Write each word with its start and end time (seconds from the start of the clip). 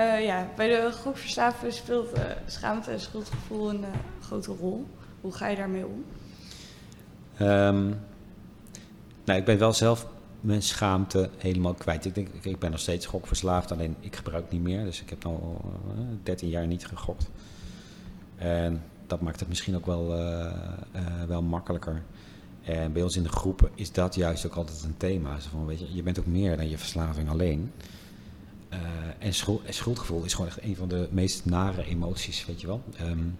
Uh, 0.00 0.24
ja, 0.24 0.48
bij 0.56 0.68
de 0.68 0.92
gokverslaafde 0.92 1.70
speelt 1.70 2.18
uh, 2.18 2.24
schaamte 2.46 2.90
en 2.90 3.00
schuldgevoel 3.00 3.70
een 3.70 3.80
uh, 3.80 3.86
grote 4.20 4.52
rol. 4.52 4.86
Hoe 5.20 5.32
ga 5.32 5.48
je 5.48 5.56
daarmee 5.56 5.86
om? 5.86 6.04
Um, 7.46 8.00
nou, 9.24 9.38
ik 9.38 9.44
ben 9.44 9.58
wel 9.58 9.72
zelf 9.72 10.06
mijn 10.40 10.62
schaamte 10.62 11.30
helemaal 11.36 11.74
kwijt. 11.74 12.04
Ik, 12.04 12.14
denk, 12.14 12.28
ik 12.42 12.58
ben 12.58 12.70
nog 12.70 12.80
steeds 12.80 13.06
gokverslaafd, 13.06 13.72
alleen 13.72 13.96
ik 14.00 14.16
gebruik 14.16 14.50
niet 14.50 14.62
meer. 14.62 14.84
Dus 14.84 15.02
ik 15.02 15.10
heb 15.10 15.24
al 15.26 15.60
13 16.22 16.48
jaar 16.48 16.66
niet 16.66 16.86
gegokt. 16.86 17.30
En 18.36 18.82
dat 19.06 19.20
maakt 19.20 19.40
het 19.40 19.48
misschien 19.48 19.76
ook 19.76 19.86
wel, 19.86 20.06
wel 21.26 21.42
makkelijker. 21.42 22.02
En 22.62 22.92
bij 22.92 23.02
ons 23.02 23.16
in 23.16 23.22
de 23.22 23.28
groepen 23.28 23.70
is 23.74 23.92
dat 23.92 24.14
juist 24.14 24.46
ook 24.46 24.54
altijd 24.54 24.82
een 24.82 24.96
thema. 24.96 25.38
Zo 25.40 25.48
van, 25.50 25.66
weet 25.66 25.78
je, 25.78 25.94
je 25.94 26.02
bent 26.02 26.18
ook 26.18 26.26
meer 26.26 26.56
dan 26.56 26.68
je 26.68 26.78
verslaving 26.78 27.28
alleen. 27.28 27.72
Uh, 28.72 28.78
en, 29.18 29.34
schuld, 29.34 29.62
schuldgevoel 29.68 30.24
is 30.24 30.34
gewoon 30.34 30.50
echt 30.50 30.62
een 30.62 30.76
van 30.76 30.88
de 30.88 31.08
meest 31.10 31.44
nare 31.44 31.84
emoties, 31.84 32.46
weet 32.46 32.60
je 32.60 32.66
wel. 32.66 32.82
Um, 33.00 33.38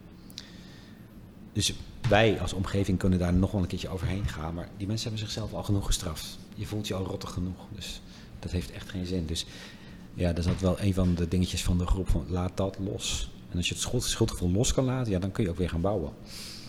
dus 1.52 1.74
wij 2.08 2.40
als 2.40 2.52
omgeving 2.52 2.98
kunnen 2.98 3.18
daar 3.18 3.32
nog 3.32 3.50
wel 3.50 3.60
een 3.60 3.66
keertje 3.66 3.88
overheen 3.88 4.28
gaan. 4.28 4.54
Maar 4.54 4.68
die 4.76 4.86
mensen 4.86 5.08
hebben 5.08 5.26
zichzelf 5.26 5.52
al 5.54 5.62
genoeg 5.62 5.86
gestraft. 5.86 6.38
Je 6.54 6.66
voelt 6.66 6.86
je 6.86 6.94
al 6.94 7.04
rottig 7.04 7.30
genoeg. 7.30 7.66
Dus 7.74 8.00
dat 8.38 8.50
heeft 8.50 8.72
echt 8.72 8.90
geen 8.90 9.06
zin. 9.06 9.26
Dus 9.26 9.46
ja, 10.14 10.28
dat 10.32 10.38
is 10.38 10.44
altijd 10.44 10.62
wel 10.62 10.86
een 10.86 10.94
van 10.94 11.14
de 11.14 11.28
dingetjes 11.28 11.62
van 11.62 11.78
de 11.78 11.86
groep. 11.86 12.08
Van, 12.08 12.24
laat 12.28 12.56
dat 12.56 12.76
los. 12.84 13.30
En 13.50 13.56
als 13.56 13.68
je 13.68 13.74
het 13.74 13.82
schuld, 13.82 14.02
schuldgevoel 14.02 14.50
los 14.50 14.72
kan 14.72 14.84
laten, 14.84 15.12
ja, 15.12 15.18
dan 15.18 15.32
kun 15.32 15.44
je 15.44 15.50
ook 15.50 15.56
weer 15.56 15.70
gaan 15.70 15.80
bouwen. 15.80 16.12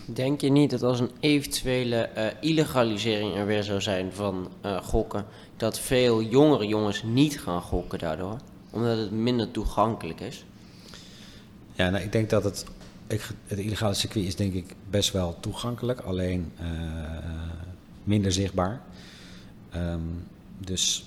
Denk 0.06 0.40
je 0.40 0.50
niet 0.50 0.70
dat 0.70 0.82
als 0.82 1.00
een 1.00 1.10
eventuele 1.20 2.10
uh, 2.16 2.26
illegalisering 2.40 3.34
er 3.34 3.46
weer 3.46 3.62
zou 3.62 3.80
zijn 3.80 4.12
van 4.12 4.50
uh, 4.64 4.82
gokken, 4.82 5.24
dat 5.56 5.78
veel 5.78 6.22
jongere 6.22 6.66
jongens 6.66 7.02
niet 7.02 7.40
gaan 7.40 7.62
gokken 7.62 7.98
daardoor? 7.98 8.36
Omdat 8.74 8.98
het 8.98 9.10
minder 9.10 9.50
toegankelijk 9.50 10.20
is? 10.20 10.44
Ja, 11.72 11.90
nou, 11.90 12.04
ik 12.04 12.12
denk 12.12 12.30
dat 12.30 12.44
het, 12.44 12.64
ik, 13.06 13.28
het 13.46 13.58
illegale 13.58 13.94
circuit 13.94 14.26
is 14.26 14.36
denk 14.36 14.54
ik 14.54 14.74
best 14.90 15.12
wel 15.12 15.36
toegankelijk, 15.40 16.00
alleen 16.00 16.52
uh, 16.60 16.68
minder 18.04 18.32
zichtbaar. 18.32 18.80
Um, 19.76 20.26
dus 20.58 21.04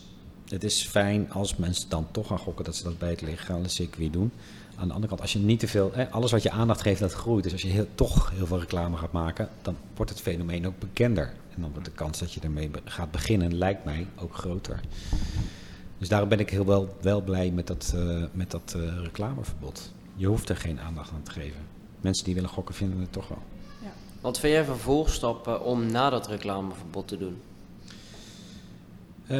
het 0.48 0.64
is 0.64 0.84
fijn 0.84 1.32
als 1.32 1.56
mensen 1.56 1.90
dan 1.90 2.08
toch 2.12 2.28
gaan 2.28 2.38
gokken 2.38 2.66
dat 2.66 2.76
ze 2.76 2.84
dat 2.84 2.98
bij 2.98 3.10
het 3.10 3.22
legale 3.22 3.68
circuit 3.68 4.14
doen. 4.14 4.32
Aan 4.76 4.88
de 4.88 4.94
andere 4.94 5.08
kant, 5.08 5.22
als 5.22 5.34
je 5.34 5.40
niet 5.40 5.60
te 5.60 5.68
veel, 5.68 5.94
alles 6.10 6.32
wat 6.32 6.44
je 6.44 6.52
aandacht 6.52 6.82
geeft, 6.82 7.00
dat 7.00 7.14
groeit. 7.14 7.44
Dus 7.44 7.52
als 7.54 7.62
je 7.62 7.68
heel, 7.68 7.88
toch 7.96 8.32
heel 8.32 8.46
veel 8.46 8.60
reclame 8.60 8.98
gaat 8.98 9.12
maken, 9.12 9.50
dan 9.62 9.76
wordt 9.96 10.12
het 10.12 10.22
fenomeen 10.22 10.68
ook 10.68 10.80
bekender. 10.80 11.34
En 11.56 11.62
dan 11.62 11.72
wordt 11.72 11.86
de 11.86 11.94
kans 11.94 12.20
dat 12.20 12.34
je 12.34 12.40
ermee 12.40 12.72
gaat 12.86 13.12
beginnen, 13.12 13.58
lijkt 13.58 13.86
mij, 13.86 14.08
ook 14.16 14.36
groter. 14.36 14.80
Dus 15.98 16.08
daarom 16.08 16.30
ben 16.30 16.40
ik 16.40 16.50
heel 16.50 16.66
wel, 16.66 16.96
wel 17.02 17.22
blij 17.22 17.52
met 17.52 17.68
dat, 17.68 17.94
uh, 17.96 18.24
met 18.32 18.52
dat 18.52 18.74
uh, 18.78 18.98
reclameverbod. 19.04 19.92
Je 20.16 20.28
hoeft 20.28 20.50
er 20.50 20.58
geen 20.58 20.80
aandacht 20.80 21.12
aan 21.12 21.24
te 21.24 21.32
geven. 21.32 21.62
Mensen 22.02 22.26
die 22.26 22.34
willen 22.34 22.50
gokken 22.50 22.76
vinden 22.76 23.00
het 23.00 23.12
toch 23.12 23.28
wel. 23.28 23.42
Ja. 23.82 23.92
Wat 24.22 24.40
vind 24.40 24.54
jij 24.54 24.64
vervolgstappen 24.64 25.64
om 25.64 25.92
na 25.92 26.10
dat 26.10 26.28
reclameverbod 26.28 27.08
te 27.08 27.18
doen? 27.18 27.38
Uh, 29.32 29.38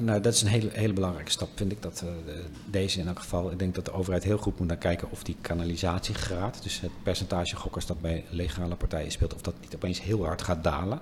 nou, 0.00 0.20
dat 0.20 0.34
is 0.34 0.42
een 0.42 0.48
hele, 0.48 0.68
hele 0.72 0.92
belangrijke 0.92 1.30
stap, 1.30 1.48
vind 1.54 1.72
ik. 1.72 1.82
Dat, 1.82 2.02
uh, 2.04 2.32
deze 2.70 3.00
in 3.00 3.08
elk 3.08 3.18
geval. 3.18 3.50
Ik 3.50 3.58
denk 3.58 3.74
dat 3.74 3.84
de 3.84 3.92
overheid 3.92 4.24
heel 4.24 4.38
goed 4.38 4.58
moet 4.58 4.68
naar 4.68 4.76
kijken 4.76 5.10
of 5.10 5.22
die 5.22 5.36
kanalisatiegraad, 5.40 6.62
dus 6.62 6.80
het 6.80 6.90
percentage 7.02 7.56
gokkers 7.56 7.86
dat 7.86 8.00
bij 8.00 8.24
legale 8.30 8.74
partijen 8.74 9.10
speelt, 9.10 9.34
of 9.34 9.40
dat 9.40 9.54
niet 9.60 9.74
opeens 9.74 10.02
heel 10.02 10.24
hard 10.24 10.42
gaat 10.42 10.64
dalen. 10.64 11.00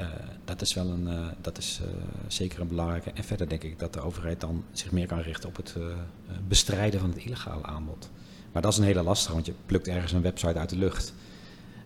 Uh, 0.00 0.06
dat 0.44 0.60
is 0.60 0.74
wel 0.74 0.88
een, 0.88 1.08
dat 1.40 1.58
is 1.58 1.80
zeker 2.26 2.60
een 2.60 2.68
belangrijke. 2.68 3.10
En 3.10 3.24
verder 3.24 3.48
denk 3.48 3.62
ik 3.62 3.78
dat 3.78 3.92
de 3.92 4.00
overheid 4.00 4.40
dan 4.40 4.64
zich 4.72 4.92
meer 4.92 5.06
kan 5.06 5.20
richten 5.20 5.48
op 5.48 5.56
het 5.56 5.74
bestrijden 6.48 7.00
van 7.00 7.10
het 7.10 7.18
illegale 7.18 7.64
aanbod. 7.64 8.10
Maar 8.52 8.62
dat 8.62 8.72
is 8.72 8.78
een 8.78 8.84
hele 8.84 9.02
lastige, 9.02 9.32
want 9.32 9.46
je 9.46 9.54
plukt 9.66 9.88
ergens 9.88 10.12
een 10.12 10.22
website 10.22 10.58
uit 10.58 10.70
de 10.70 10.76
lucht. 10.76 11.14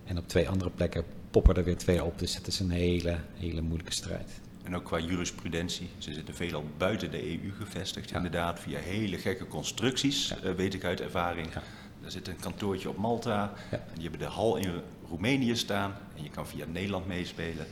En 0.05 0.19
op 0.19 0.29
twee 0.29 0.49
andere 0.49 0.71
plekken 0.71 1.05
poppen 1.31 1.55
er 1.55 1.65
weer 1.65 1.77
twee 1.77 2.05
op. 2.05 2.19
Dus 2.19 2.37
het 2.37 2.47
is 2.47 2.61
een 2.61 2.71
hele, 2.71 3.17
hele 3.34 3.61
moeilijke 3.61 3.93
strijd. 3.93 4.41
En 4.62 4.77
ook 4.77 4.84
qua 4.84 4.99
jurisprudentie. 4.99 5.89
Ze 5.99 6.12
zitten 6.12 6.34
veelal 6.34 6.65
buiten 6.77 7.11
de 7.11 7.28
EU 7.31 7.53
gevestigd, 7.59 8.11
ja. 8.11 8.17
inderdaad, 8.17 8.61
via 8.61 8.78
hele 8.78 9.19
gekke 9.19 9.47
constructies, 9.47 10.28
ja. 10.28 10.49
uh, 10.49 10.55
weet 10.55 10.75
ik 10.75 10.84
uit 10.84 11.01
ervaring. 11.01 11.53
Ja. 11.55 11.62
Er 12.05 12.11
zit 12.11 12.28
een 12.28 12.41
kantoortje 12.41 12.89
op 12.89 12.97
Malta, 12.97 13.53
en 13.71 13.81
die 13.95 14.03
hebben 14.03 14.21
de 14.21 14.27
hal 14.27 14.56
in 14.56 14.81
Roemenië 15.09 15.56
staan. 15.56 15.95
En 16.17 16.22
je 16.22 16.31
kan 16.31 16.47
via 16.47 16.65
Nederland 16.67 17.06
meespelen. 17.06 17.67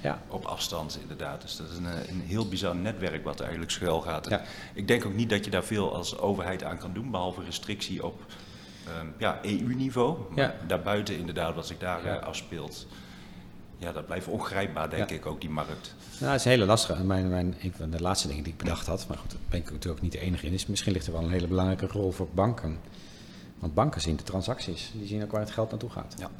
Ja. 0.00 0.22
Op 0.28 0.44
afstand, 0.44 0.98
inderdaad. 1.00 1.42
Dus 1.42 1.56
dat 1.56 1.70
is 1.70 1.76
een, 1.76 1.84
een 1.84 2.20
heel 2.20 2.48
bizar 2.48 2.76
netwerk 2.76 3.24
wat 3.24 3.34
er 3.34 3.40
eigenlijk 3.40 3.72
schuil 3.72 4.00
gaat. 4.00 4.28
Ja. 4.28 4.42
Ik 4.74 4.88
denk 4.88 5.04
ook 5.04 5.14
niet 5.14 5.30
dat 5.30 5.44
je 5.44 5.50
daar 5.50 5.64
veel 5.64 5.94
als 5.94 6.18
overheid 6.18 6.62
aan 6.62 6.78
kan 6.78 6.92
doen, 6.92 7.10
behalve 7.10 7.44
restrictie 7.44 8.04
op 8.04 8.20
um, 9.00 9.14
ja, 9.18 9.38
EU-niveau. 9.42 10.18
Maar 10.34 10.54
daarbuiten, 10.66 11.18
inderdaad, 11.18 11.54
wat 11.54 11.66
zich 11.66 11.78
daar 11.78 12.04
uh, 12.04 12.18
afspeelt 12.18 12.86
ja, 13.78 13.92
dat 13.92 14.06
blijft 14.06 14.26
ongrijpbaar, 14.26 14.90
denk 14.90 15.10
ik, 15.10 15.26
ook 15.26 15.40
die 15.40 15.50
markt. 15.50 15.94
Nou, 16.18 16.32
het 16.32 16.40
is 16.40 16.44
een 16.44 16.50
hele 16.50 16.64
lastige. 16.64 17.04
Mijn, 17.04 17.28
mijn, 17.28 17.54
een 17.62 17.72
van 17.72 17.90
de 17.90 18.00
laatste 18.00 18.28
dingen 18.28 18.42
die 18.42 18.52
ik 18.52 18.58
bedacht 18.58 18.86
had, 18.86 19.06
maar 19.08 19.18
goed, 19.18 19.30
daar 19.30 19.40
ben 19.48 19.58
ik 19.58 19.64
natuurlijk 19.64 19.94
ook 19.94 20.02
niet 20.02 20.12
de 20.12 20.18
enige 20.18 20.46
in, 20.46 20.52
is 20.52 20.66
misschien 20.66 20.92
ligt 20.92 21.06
er 21.06 21.12
wel 21.12 21.22
een 21.22 21.30
hele 21.30 21.46
belangrijke 21.46 21.86
rol 21.86 22.10
voor 22.10 22.28
banken. 22.34 22.78
Want 23.58 23.74
banken 23.74 24.00
zien 24.00 24.16
de 24.16 24.22
transacties, 24.22 24.90
die 24.94 25.06
zien 25.06 25.22
ook 25.22 25.30
waar 25.30 25.40
het 25.40 25.50
geld 25.50 25.70
naartoe 25.70 25.90
gaat. 25.90 26.14
Ja. 26.18 26.30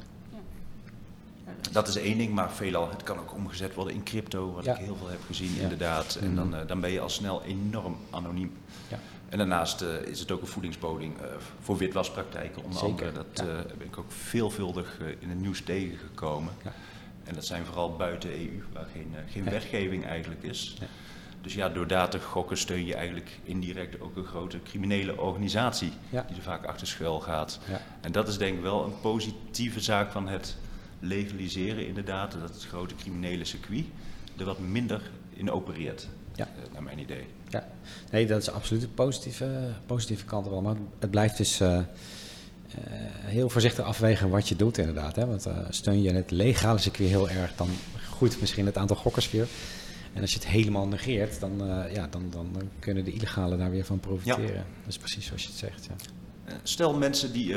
Dat 1.71 1.87
is 1.87 1.95
één 1.95 2.17
ding, 2.17 2.33
maar 2.33 2.51
veelal, 2.51 2.89
het 2.89 3.03
kan 3.03 3.19
ook 3.19 3.33
omgezet 3.33 3.73
worden 3.73 3.93
in 3.93 4.03
crypto, 4.03 4.51
wat 4.53 4.65
ja. 4.65 4.73
ik 4.73 4.85
heel 4.85 4.95
veel 4.95 5.09
heb 5.09 5.19
gezien, 5.25 5.55
ja. 5.55 5.61
inderdaad. 5.61 6.15
En 6.15 6.35
dan, 6.35 6.55
uh, 6.55 6.59
dan 6.67 6.79
ben 6.79 6.91
je 6.91 6.99
al 6.99 7.09
snel 7.09 7.43
enorm 7.43 7.97
anoniem. 8.09 8.51
Ja. 8.87 8.99
En 9.29 9.37
daarnaast 9.37 9.81
uh, 9.81 10.01
is 10.01 10.19
het 10.19 10.31
ook 10.31 10.41
een 10.41 10.47
voedingsboding 10.47 11.21
uh, 11.21 11.25
voor 11.61 11.77
witwaspraktijken, 11.77 12.63
onder 12.63 12.79
Zeker. 12.79 13.05
andere. 13.05 13.11
Dat 13.11 13.45
ben 13.77 13.87
ik 13.87 13.97
ook 13.97 14.11
veelvuldig 14.11 14.99
in 15.19 15.29
het 15.29 15.39
nieuws 15.39 15.61
tegengekomen. 15.61 16.53
En 17.23 17.33
dat 17.33 17.45
zijn 17.45 17.65
vooral 17.65 17.95
buiten 17.95 18.29
EU, 18.29 18.63
waar 18.73 18.87
geen, 18.93 19.15
geen 19.29 19.43
wetgeving 19.43 20.05
eigenlijk 20.05 20.43
is. 20.43 20.75
Ja. 20.79 20.87
Dus 21.41 21.53
ja, 21.53 21.69
door 21.69 21.87
daar 21.87 22.09
te 22.09 22.19
gokken 22.19 22.57
steun 22.57 22.85
je 22.85 22.95
eigenlijk 22.95 23.39
indirect 23.43 24.01
ook 24.01 24.15
een 24.15 24.25
grote 24.25 24.61
criminele 24.63 25.19
organisatie 25.19 25.91
die 26.09 26.35
er 26.35 26.41
vaak 26.41 26.65
achter 26.65 26.87
schuil 26.87 27.19
gaat. 27.19 27.59
En 28.01 28.11
dat 28.11 28.27
is 28.27 28.37
denk 28.37 28.55
ik 28.55 28.61
wel 28.61 28.83
een 28.83 28.99
positieve 29.01 29.79
zaak 29.79 30.11
van 30.11 30.27
het 30.27 30.57
legaliseren 30.99 31.87
inderdaad, 31.87 32.31
dat 32.31 32.53
het 32.53 32.65
grote 32.65 32.95
criminele 32.95 33.45
circuit 33.45 33.85
er 34.37 34.45
wat 34.45 34.59
minder 34.59 35.01
in 35.33 35.51
opereert, 35.51 36.07
ja. 36.35 36.47
uh, 36.47 36.73
naar 36.73 36.83
mijn 36.83 36.99
idee. 36.99 37.25
Ja, 37.49 37.67
nee, 38.11 38.27
dat 38.27 38.41
is 38.41 38.49
absoluut 38.49 38.83
een 38.83 38.93
positieve, 38.93 39.73
positieve 39.85 40.25
kant 40.25 40.47
wel. 40.47 40.61
Maar 40.61 40.75
het 40.99 41.11
blijft 41.11 41.37
dus... 41.37 41.61
Uh, 41.61 41.77
uh, 41.77 41.83
heel 43.21 43.49
voorzichtig 43.49 43.85
afwegen 43.85 44.29
wat 44.29 44.47
je 44.47 44.55
doet 44.55 44.77
inderdaad. 44.77 45.15
Hè? 45.15 45.25
Want 45.25 45.47
uh, 45.47 45.57
steun 45.69 46.01
je 46.01 46.13
het 46.13 46.31
legale 46.31 46.77
circuit 46.77 47.09
heel 47.09 47.29
erg, 47.29 47.55
dan 47.55 47.69
groeit 48.09 48.39
misschien 48.39 48.65
het 48.65 48.77
aantal 48.77 48.95
gokkers 48.95 49.31
weer. 49.31 49.47
En 50.13 50.21
als 50.21 50.31
je 50.31 50.39
het 50.39 50.47
helemaal 50.47 50.87
negeert, 50.87 51.39
dan, 51.39 51.61
ja, 51.93 52.07
dan, 52.09 52.29
dan, 52.29 52.49
dan, 52.53 52.69
kunnen 52.79 53.05
de 53.05 53.11
illegale 53.11 53.57
daar 53.57 53.71
weer 53.71 53.85
van 53.85 53.99
profiteren. 53.99 54.53
Ja. 54.53 54.65
Dat 54.83 54.87
is 54.87 54.97
precies 54.97 55.25
zoals 55.25 55.41
je 55.41 55.47
het 55.47 55.57
zegt. 55.57 55.85
Ja. 55.85 55.95
Stel 56.63 56.97
mensen 56.97 57.33
die 57.33 57.55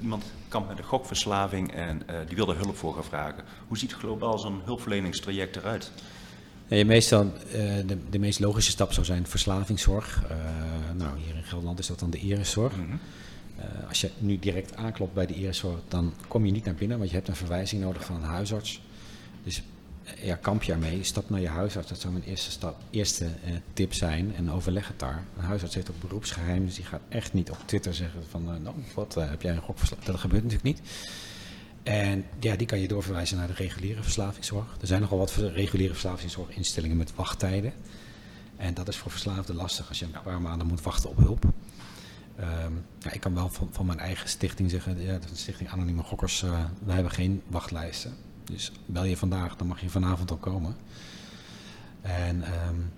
iemand 0.00 0.24
kampt 0.48 0.68
met 0.68 0.78
een 0.78 0.84
gokverslaving 0.84 1.72
en 1.72 2.02
die 2.26 2.36
wil 2.36 2.48
er 2.48 2.56
hulp 2.56 2.76
voor 2.76 2.94
gaan 2.94 3.04
vragen. 3.04 3.44
Hoe 3.68 3.78
ziet 3.78 3.92
globaal 3.92 4.38
zo'n 4.38 4.60
hulpverleningstraject 4.64 5.56
eruit? 5.56 5.90
Nee, 6.68 6.84
meestal, 6.84 7.32
de, 7.86 7.98
de, 8.10 8.18
meest 8.18 8.40
logische 8.40 8.70
stap 8.70 8.92
zou 8.92 9.06
zijn 9.06 9.26
verslavingszorg. 9.26 10.22
nou, 10.96 11.18
hier 11.18 11.34
in 11.34 11.42
Gelderland 11.42 11.78
is 11.78 11.86
dat 11.86 11.98
dan 11.98 12.10
de 12.10 12.18
Iriszorg. 12.18 12.76
Mm 12.76 12.88
-hmm. 12.88 13.00
Uh, 13.58 13.88
als 13.88 14.00
je 14.00 14.10
nu 14.18 14.38
direct 14.38 14.76
aanklopt 14.76 15.14
bij 15.14 15.26
de 15.26 15.34
eerste 15.34 15.68
dan 15.88 16.12
kom 16.28 16.46
je 16.46 16.52
niet 16.52 16.64
naar 16.64 16.74
binnen, 16.74 16.98
want 16.98 17.10
je 17.10 17.16
hebt 17.16 17.28
een 17.28 17.36
verwijzing 17.36 17.82
nodig 17.82 18.04
van 18.04 18.16
een 18.16 18.22
huisarts. 18.22 18.80
Dus 19.44 19.62
ja, 20.22 20.34
kamp 20.34 20.62
je 20.62 20.72
ermee, 20.72 21.04
stap 21.04 21.30
naar 21.30 21.40
je 21.40 21.48
huisarts. 21.48 21.88
Dat 21.88 22.00
zou 22.00 22.12
mijn 22.12 22.24
eerste, 22.24 22.50
stap, 22.50 22.76
eerste 22.90 23.24
uh, 23.24 23.56
tip 23.72 23.94
zijn 23.94 24.34
en 24.34 24.50
overleg 24.50 24.88
het 24.88 24.98
daar. 24.98 25.24
Een 25.38 25.44
huisarts 25.44 25.74
heeft 25.74 25.90
ook 25.90 26.00
beroepsgeheim, 26.00 26.64
dus 26.64 26.74
die 26.74 26.84
gaat 26.84 27.00
echt 27.08 27.32
niet 27.32 27.50
op 27.50 27.58
Twitter 27.64 27.94
zeggen 27.94 28.22
van, 28.30 28.54
uh, 28.54 28.60
nou, 28.60 28.74
wat 28.94 29.14
heb 29.14 29.42
jij 29.42 29.52
een 29.52 29.62
gokverslaafd? 29.62 30.06
Dat 30.06 30.20
gebeurt 30.20 30.42
natuurlijk 30.42 30.76
niet. 30.76 30.88
En 31.82 32.24
ja, 32.40 32.56
die 32.56 32.66
kan 32.66 32.78
je 32.78 32.88
doorverwijzen 32.88 33.36
naar 33.36 33.46
de 33.46 33.52
reguliere 33.52 34.02
verslavingszorg. 34.02 34.76
Er 34.80 34.86
zijn 34.86 35.00
nogal 35.00 35.18
wat 35.18 35.34
reguliere 35.34 35.92
verslavingszorginstellingen 35.92 36.96
met 36.96 37.14
wachttijden. 37.14 37.72
En 38.56 38.74
dat 38.74 38.88
is 38.88 38.96
voor 38.96 39.10
verslaafden 39.10 39.56
lastig 39.56 39.88
als 39.88 39.98
je 39.98 40.04
een 40.04 40.22
paar 40.22 40.40
maanden 40.40 40.66
moet 40.66 40.82
wachten 40.82 41.10
op 41.10 41.16
hulp. 41.16 41.44
Um, 42.40 42.84
ja, 42.98 43.12
ik 43.12 43.20
kan 43.20 43.34
wel 43.34 43.48
van, 43.48 43.68
van, 43.72 43.86
mijn 43.86 43.98
eigen 43.98 44.28
stichting 44.28 44.70
zeggen, 44.70 45.00
ja, 45.00 45.18
de 45.18 45.26
stichting 45.32 45.70
Anonieme 45.70 46.02
Gokkers, 46.02 46.40
wij 46.84 46.94
hebben 46.94 47.12
geen 47.12 47.42
wachtlijsten. 47.46 48.25
Dus 48.50 48.72
bel 48.86 49.04
je 49.04 49.16
vandaag, 49.16 49.56
dan 49.56 49.66
mag 49.66 49.80
je 49.80 49.90
vanavond 49.90 50.30
al 50.30 50.36
komen. 50.36 50.76
En 52.00 52.36
um, 52.68 52.90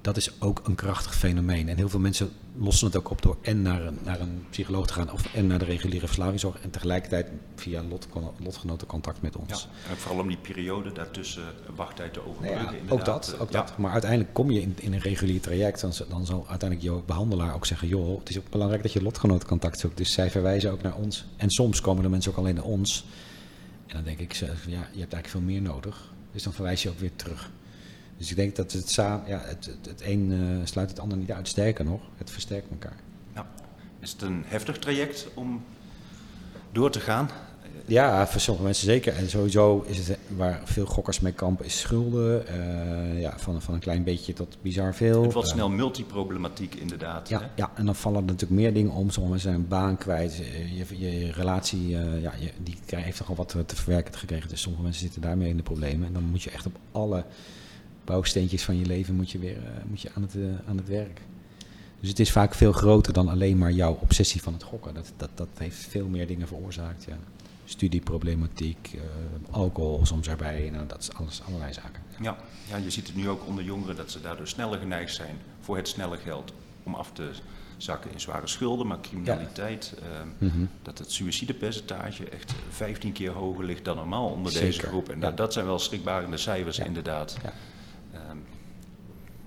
dat 0.00 0.16
is 0.16 0.40
ook 0.40 0.60
een 0.64 0.74
krachtig 0.74 1.16
fenomeen. 1.16 1.68
En 1.68 1.76
heel 1.76 1.88
veel 1.88 2.00
mensen 2.00 2.30
lossen 2.56 2.86
het 2.86 2.96
ook 2.96 3.10
op 3.10 3.22
door 3.22 3.36
en 3.42 3.62
naar 3.62 3.86
een, 3.86 3.98
naar 4.04 4.20
een 4.20 4.44
psycholoog 4.50 4.86
te 4.86 4.92
gaan 4.92 5.12
of 5.12 5.34
en 5.34 5.46
naar 5.46 5.58
de 5.58 5.64
reguliere 5.64 6.06
verslavingszorg 6.06 6.60
en 6.60 6.70
tegelijkertijd 6.70 7.28
via 7.54 7.82
lot, 7.82 8.08
lotgenoten 8.36 8.86
contact 8.86 9.22
met 9.22 9.36
ons. 9.36 9.68
Ja, 9.84 9.90
en 9.90 9.96
vooral 9.96 10.20
om 10.20 10.28
die 10.28 10.36
periode 10.36 10.92
daartussen 10.92 11.44
wachttijd 11.76 12.12
te 12.12 12.26
overbruggen. 12.26 12.64
Nou 12.64 12.76
ja, 12.86 12.92
ook 12.92 13.04
dat, 13.04 13.36
ook 13.38 13.52
dat. 13.52 13.78
Maar 13.78 13.92
uiteindelijk 13.92 14.34
kom 14.34 14.50
je 14.50 14.60
in, 14.60 14.74
in 14.78 14.92
een 14.92 15.00
regulier 15.00 15.40
traject, 15.40 15.80
dan, 15.80 15.92
dan 16.08 16.26
zal 16.26 16.46
uiteindelijk 16.48 16.90
je 16.90 17.02
behandelaar 17.06 17.54
ook 17.54 17.66
zeggen, 17.66 17.88
joh, 17.88 18.18
het 18.18 18.28
is 18.28 18.38
ook 18.38 18.50
belangrijk 18.50 18.82
dat 18.82 18.92
je 18.92 19.02
lotgenotencontact 19.02 19.78
zoekt. 19.78 19.96
Dus 19.96 20.12
zij 20.12 20.30
verwijzen 20.30 20.72
ook 20.72 20.82
naar 20.82 20.94
ons. 20.94 21.24
En 21.36 21.50
soms 21.50 21.80
komen 21.80 22.02
de 22.02 22.08
mensen 22.08 22.30
ook 22.30 22.38
alleen 22.38 22.54
naar 22.54 22.64
ons. 22.64 23.04
En 23.90 23.96
dan 23.96 24.04
denk 24.04 24.18
ik, 24.18 24.32
ja, 24.32 24.48
je 24.66 24.74
hebt 24.76 25.12
eigenlijk 25.12 25.26
veel 25.28 25.40
meer 25.40 25.62
nodig. 25.62 26.12
Dus 26.32 26.42
dan 26.42 26.52
verwijs 26.52 26.82
je 26.82 26.88
ook 26.88 26.98
weer 26.98 27.16
terug. 27.16 27.50
Dus 28.16 28.30
ik 28.30 28.36
denk 28.36 28.56
dat 28.56 28.72
het 28.72 28.94
ja, 28.94 29.22
het, 29.26 29.70
het, 29.82 30.02
een 30.02 30.30
uh, 30.30 30.66
sluit 30.66 30.90
het 30.90 30.98
ander 30.98 31.18
niet 31.18 31.32
uit. 31.32 31.48
Sterker 31.48 31.84
nog, 31.84 32.00
het 32.16 32.30
versterkt 32.30 32.70
elkaar. 32.70 32.96
Ja. 33.34 33.46
Is 34.00 34.12
het 34.12 34.22
een 34.22 34.42
heftig 34.46 34.78
traject 34.78 35.26
om 35.34 35.64
door 36.72 36.90
te 36.90 37.00
gaan? 37.00 37.30
Ja, 37.86 38.26
voor 38.26 38.40
sommige 38.40 38.64
mensen 38.64 38.84
zeker. 38.84 39.14
En 39.14 39.30
sowieso 39.30 39.84
is 39.86 40.08
het 40.08 40.18
waar 40.36 40.60
veel 40.64 40.86
gokkers 40.86 41.20
mee 41.20 41.32
kampen, 41.32 41.64
is 41.64 41.80
schulden. 41.80 42.44
Uh, 42.48 43.20
ja, 43.20 43.38
van, 43.38 43.62
van 43.62 43.74
een 43.74 43.80
klein 43.80 44.04
beetje 44.04 44.32
tot 44.32 44.56
bizar 44.62 44.94
veel. 44.94 45.22
Het 45.22 45.32
wordt 45.32 45.48
snel 45.48 45.68
multiproblematiek 45.68 46.74
inderdaad. 46.74 47.28
Ja, 47.28 47.50
ja, 47.56 47.70
en 47.74 47.86
dan 47.86 47.94
vallen 47.94 48.18
er 48.18 48.24
natuurlijk 48.24 48.60
meer 48.60 48.74
dingen 48.74 48.92
om. 48.92 49.10
Sommigen 49.10 49.40
zijn 49.40 49.54
een 49.54 49.68
baan 49.68 49.96
kwijt. 49.96 50.36
Je, 50.36 50.98
je 50.98 51.32
relatie, 51.32 51.88
uh, 51.88 52.22
ja, 52.22 52.32
je, 52.38 52.50
die 52.62 52.76
heeft 52.86 53.16
toch 53.16 53.28
al 53.28 53.34
wat 53.34 53.48
te 53.48 53.76
verwerken 53.76 54.14
gekregen. 54.14 54.48
Dus 54.48 54.60
sommige 54.60 54.82
mensen 54.82 55.02
zitten 55.02 55.20
daarmee 55.20 55.48
in 55.48 55.56
de 55.56 55.62
problemen. 55.62 56.06
En 56.06 56.12
dan 56.12 56.24
moet 56.24 56.42
je 56.42 56.50
echt 56.50 56.66
op 56.66 56.76
alle 56.92 57.24
bouwsteentjes 58.04 58.64
van 58.64 58.78
je 58.78 58.86
leven 58.86 59.14
moet 59.14 59.30
je 59.30 59.38
weer 59.38 59.56
moet 59.88 60.00
je 60.00 60.10
aan, 60.14 60.22
het, 60.22 60.34
aan 60.66 60.76
het 60.76 60.88
werk. 60.88 61.20
Dus 62.00 62.08
het 62.08 62.20
is 62.20 62.32
vaak 62.32 62.54
veel 62.54 62.72
groter 62.72 63.12
dan 63.12 63.28
alleen 63.28 63.58
maar 63.58 63.72
jouw 63.72 63.98
obsessie 64.00 64.42
van 64.42 64.52
het 64.52 64.62
gokken. 64.62 64.94
Dat, 64.94 65.12
dat, 65.16 65.30
dat 65.34 65.48
heeft 65.58 65.76
veel 65.76 66.06
meer 66.08 66.26
dingen 66.26 66.46
veroorzaakt. 66.46 67.04
Ja. 67.04 67.16
Studieproblematiek, 67.70 68.90
uh, 68.94 69.00
alcohol 69.50 70.06
soms 70.06 70.28
erbij, 70.28 70.70
nou, 70.72 70.86
dat 70.86 71.00
is 71.00 71.12
alles, 71.12 71.42
allerlei 71.46 71.72
zaken. 71.72 72.02
Ja. 72.20 72.36
ja, 72.68 72.76
je 72.76 72.90
ziet 72.90 73.06
het 73.06 73.16
nu 73.16 73.28
ook 73.28 73.46
onder 73.46 73.64
jongeren 73.64 73.96
dat 73.96 74.10
ze 74.10 74.20
daardoor 74.20 74.48
sneller 74.48 74.78
geneigd 74.78 75.14
zijn 75.14 75.36
voor 75.60 75.76
het 75.76 75.88
snelle 75.88 76.16
geld 76.16 76.52
om 76.82 76.94
af 76.94 77.12
te 77.12 77.30
zakken 77.76 78.12
in 78.12 78.20
zware 78.20 78.46
schulden, 78.46 78.86
maar 78.86 79.00
criminaliteit. 79.00 79.94
Ja. 80.00 80.46
Uh, 80.46 80.52
Dat 80.82 80.98
het 80.98 81.12
suïcidepercentage 81.12 82.28
echt 82.28 82.54
15 82.70 83.12
keer 83.12 83.30
hoger 83.30 83.64
ligt 83.64 83.84
dan 83.84 83.96
normaal 83.96 84.28
onder 84.28 84.52
deze 84.52 84.80
groep. 84.80 85.08
En 85.08 85.14
ja. 85.14 85.20
dat, 85.20 85.36
dat 85.36 85.52
zijn 85.52 85.66
wel 85.66 85.78
schrikbarende 85.78 86.36
cijfers 86.36 86.78
inderdaad. 86.78 87.36
Ehm, 88.12 88.36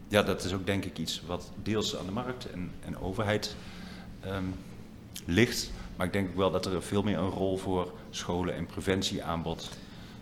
ja, 0.08 0.24
dat 0.24 0.44
is 0.44 0.54
ook 0.54 0.66
denk 0.66 0.86
ik 0.86 0.98
iets 0.98 1.22
wat 1.26 1.52
deels 1.64 1.98
aan 1.98 2.06
de 2.06 2.12
markt 2.12 2.52
en, 2.52 2.72
en 2.86 2.98
overheid 2.98 3.56
um, 4.26 4.54
ligt. 5.26 5.72
Maar 5.96 6.06
ik 6.06 6.14
denk 6.14 6.30
ook 6.30 6.36
wel 6.36 6.52
dat 6.52 6.66
er 6.66 6.84
veel 6.84 7.04
meer 7.04 7.18
een 7.18 7.30
rol 7.30 7.58
voor 7.58 7.92
scholen 8.10 8.56
en 8.56 8.66
preventieaanbod 8.66 9.70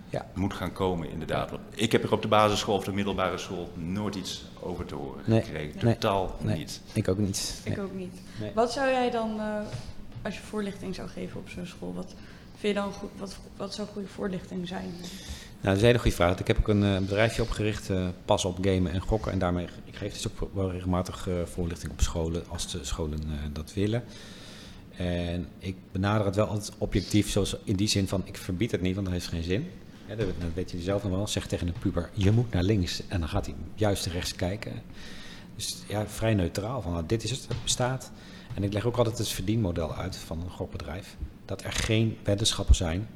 ja. 0.10 0.26
moet 0.34 0.54
gaan 0.54 0.74
komen, 0.74 1.10
inderdaad. 1.10 1.52
Ik 1.70 1.92
heb 1.92 2.04
er 2.04 2.12
op 2.12 2.22
de 2.22 2.28
basisschool 2.28 2.76
of 2.76 2.84
de 2.84 2.92
middelbare 2.92 3.38
school 3.38 3.70
nooit 3.74 4.16
iets 4.16 4.46
over 4.60 4.86
te 4.86 4.96
horen 4.96 5.24
gekregen. 5.24 5.80
Totaal 5.80 6.36
nee, 6.42 6.58
niet. 6.58 6.82
Ik 6.94 7.08
ook 7.08 7.18
niet. 7.18 7.62
Ik 7.64 7.80
ook 7.80 7.94
niet. 7.94 8.14
Wat 8.54 8.72
zou 8.72 8.90
jij 8.90 9.10
dan, 9.10 9.36
uh, 9.38 9.60
als 10.22 10.36
je 10.36 10.42
voorlichting 10.42 10.96
zou 10.96 11.08
geven 11.08 11.40
op 11.40 11.50
zo'n 11.50 11.66
school, 11.66 11.94
wat 11.94 12.14
vind 12.58 12.76
je 12.76 12.82
dan 12.82 12.94
goed, 12.94 13.10
wat, 13.18 13.38
wat 13.58 13.74
zou 13.74 13.88
goede 13.88 14.08
voorlichting 14.08 14.68
zijn? 14.68 14.94
Nou, 15.62 15.74
dat 15.74 15.76
is 15.76 15.82
een 15.82 15.88
hele 15.88 16.00
goede 16.00 16.16
vraag. 16.16 16.40
Ik 16.40 16.48
heb 16.48 16.58
ook 16.58 16.68
een, 16.68 16.82
een 16.82 17.06
bedrijfje 17.06 17.42
opgericht, 17.42 17.90
uh, 17.90 18.08
Pas 18.26 18.46
op 18.46 18.58
Gamen 18.62 18.92
en 18.92 19.02
Gokken. 19.02 19.32
En 19.32 19.40
daarmee 19.40 19.68
ik 19.86 19.96
geef 19.96 20.14
dus 20.14 20.28
ook 20.28 20.54
wel 20.54 20.72
regelmatig 20.72 21.28
uh, 21.28 21.36
voorlichting 21.46 21.92
op 21.92 22.02
scholen, 22.02 22.44
als 22.50 22.72
de 22.72 22.84
scholen 22.84 23.20
uh, 23.26 23.34
dat 23.54 23.74
willen. 23.74 24.04
En 25.06 25.48
ik 25.60 25.76
benader 25.92 26.26
het 26.26 26.36
wel 26.36 26.48
altijd 26.48 26.72
objectief, 26.78 27.30
zoals 27.30 27.56
in 27.64 27.76
die 27.76 27.88
zin 27.88 28.08
van, 28.08 28.22
ik 28.26 28.38
verbied 28.38 28.72
het 28.72 28.82
niet, 28.82 28.94
want 28.94 29.06
dat 29.06 29.16
heeft 29.16 29.28
geen 29.28 29.44
zin. 29.44 29.70
Ja, 30.08 30.16
dat, 30.16 30.28
weet 30.54 30.72
je 30.72 30.82
zelf 30.82 31.04
nog 31.04 31.12
wel. 31.12 31.28
Zeg 31.28 31.48
tegen 31.48 31.68
een 31.68 31.80
puber, 31.80 32.10
je 32.14 32.32
moet 32.32 32.52
naar 32.52 32.64
links. 32.64 33.02
En 33.08 33.20
dan 33.20 33.30
gaat 33.30 33.46
hij 33.46 33.56
juist 33.76 34.06
rechts 34.06 34.36
kijken. 34.36 34.82
Dus 35.56 35.84
ja, 35.88 36.08
vrij 36.08 36.34
neutraal. 36.34 36.82
Van, 36.82 36.92
nou, 36.92 37.06
dit 37.06 37.24
is 37.24 37.32
het, 37.32 37.48
het 37.48 37.64
bestaat. 37.64 38.12
En 38.54 38.64
ik 38.64 38.74
leg 38.74 38.86
ook 38.86 38.98
altijd 38.98 39.18
het 39.18 39.28
verdienmodel 39.28 39.96
uit 39.96 40.16
van 40.16 40.42
een 40.42 40.50
gokbedrijf. 40.50 41.18
Dat 41.46 41.64
er 41.64 41.72
geen 41.72 42.18
weddenschappen 42.24 42.76
zijn 42.76 43.08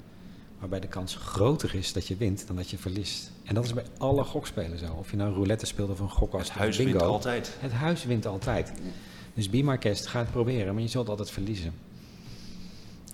waarbij 0.60 0.80
de 0.80 0.88
kans 0.88 1.16
groter 1.16 1.76
is 1.76 1.94
dat 1.94 2.08
je 2.08 2.16
wint 2.16 2.48
dan 2.48 2.56
dat 2.56 2.70
je 2.70 2.78
verliest. 2.78 3.32
En 3.44 3.56
dat 3.56 3.66
is 3.66 3.74
bij 3.74 3.84
alle 3.98 4.24
gokspelen 4.24 4.80
zo. 4.80 4.94
Of 4.94 5.12
je 5.12 5.18
nou 5.18 5.34
roulette 5.34 5.66
speelt 5.66 5.90
of 5.90 6.00
een 6.00 6.10
gok 6.10 6.34
als 6.34 6.48
Het 6.48 6.58
huis 6.58 6.78
bingo, 6.78 6.92
wint 6.92 7.04
altijd. 7.04 7.58
Het 7.60 7.72
huis 7.72 8.06
wint 8.06 8.26
altijd. 8.26 8.72
Dus 9.36 9.50
be 9.50 9.64
my 9.64 9.78
guest, 9.80 10.08
ga 10.08 10.20
het 10.20 10.32
proberen, 10.32 10.74
maar 10.74 10.84
je 10.84 10.90
zult 10.90 11.10
altijd 11.10 11.32
verliezen. 11.32 11.74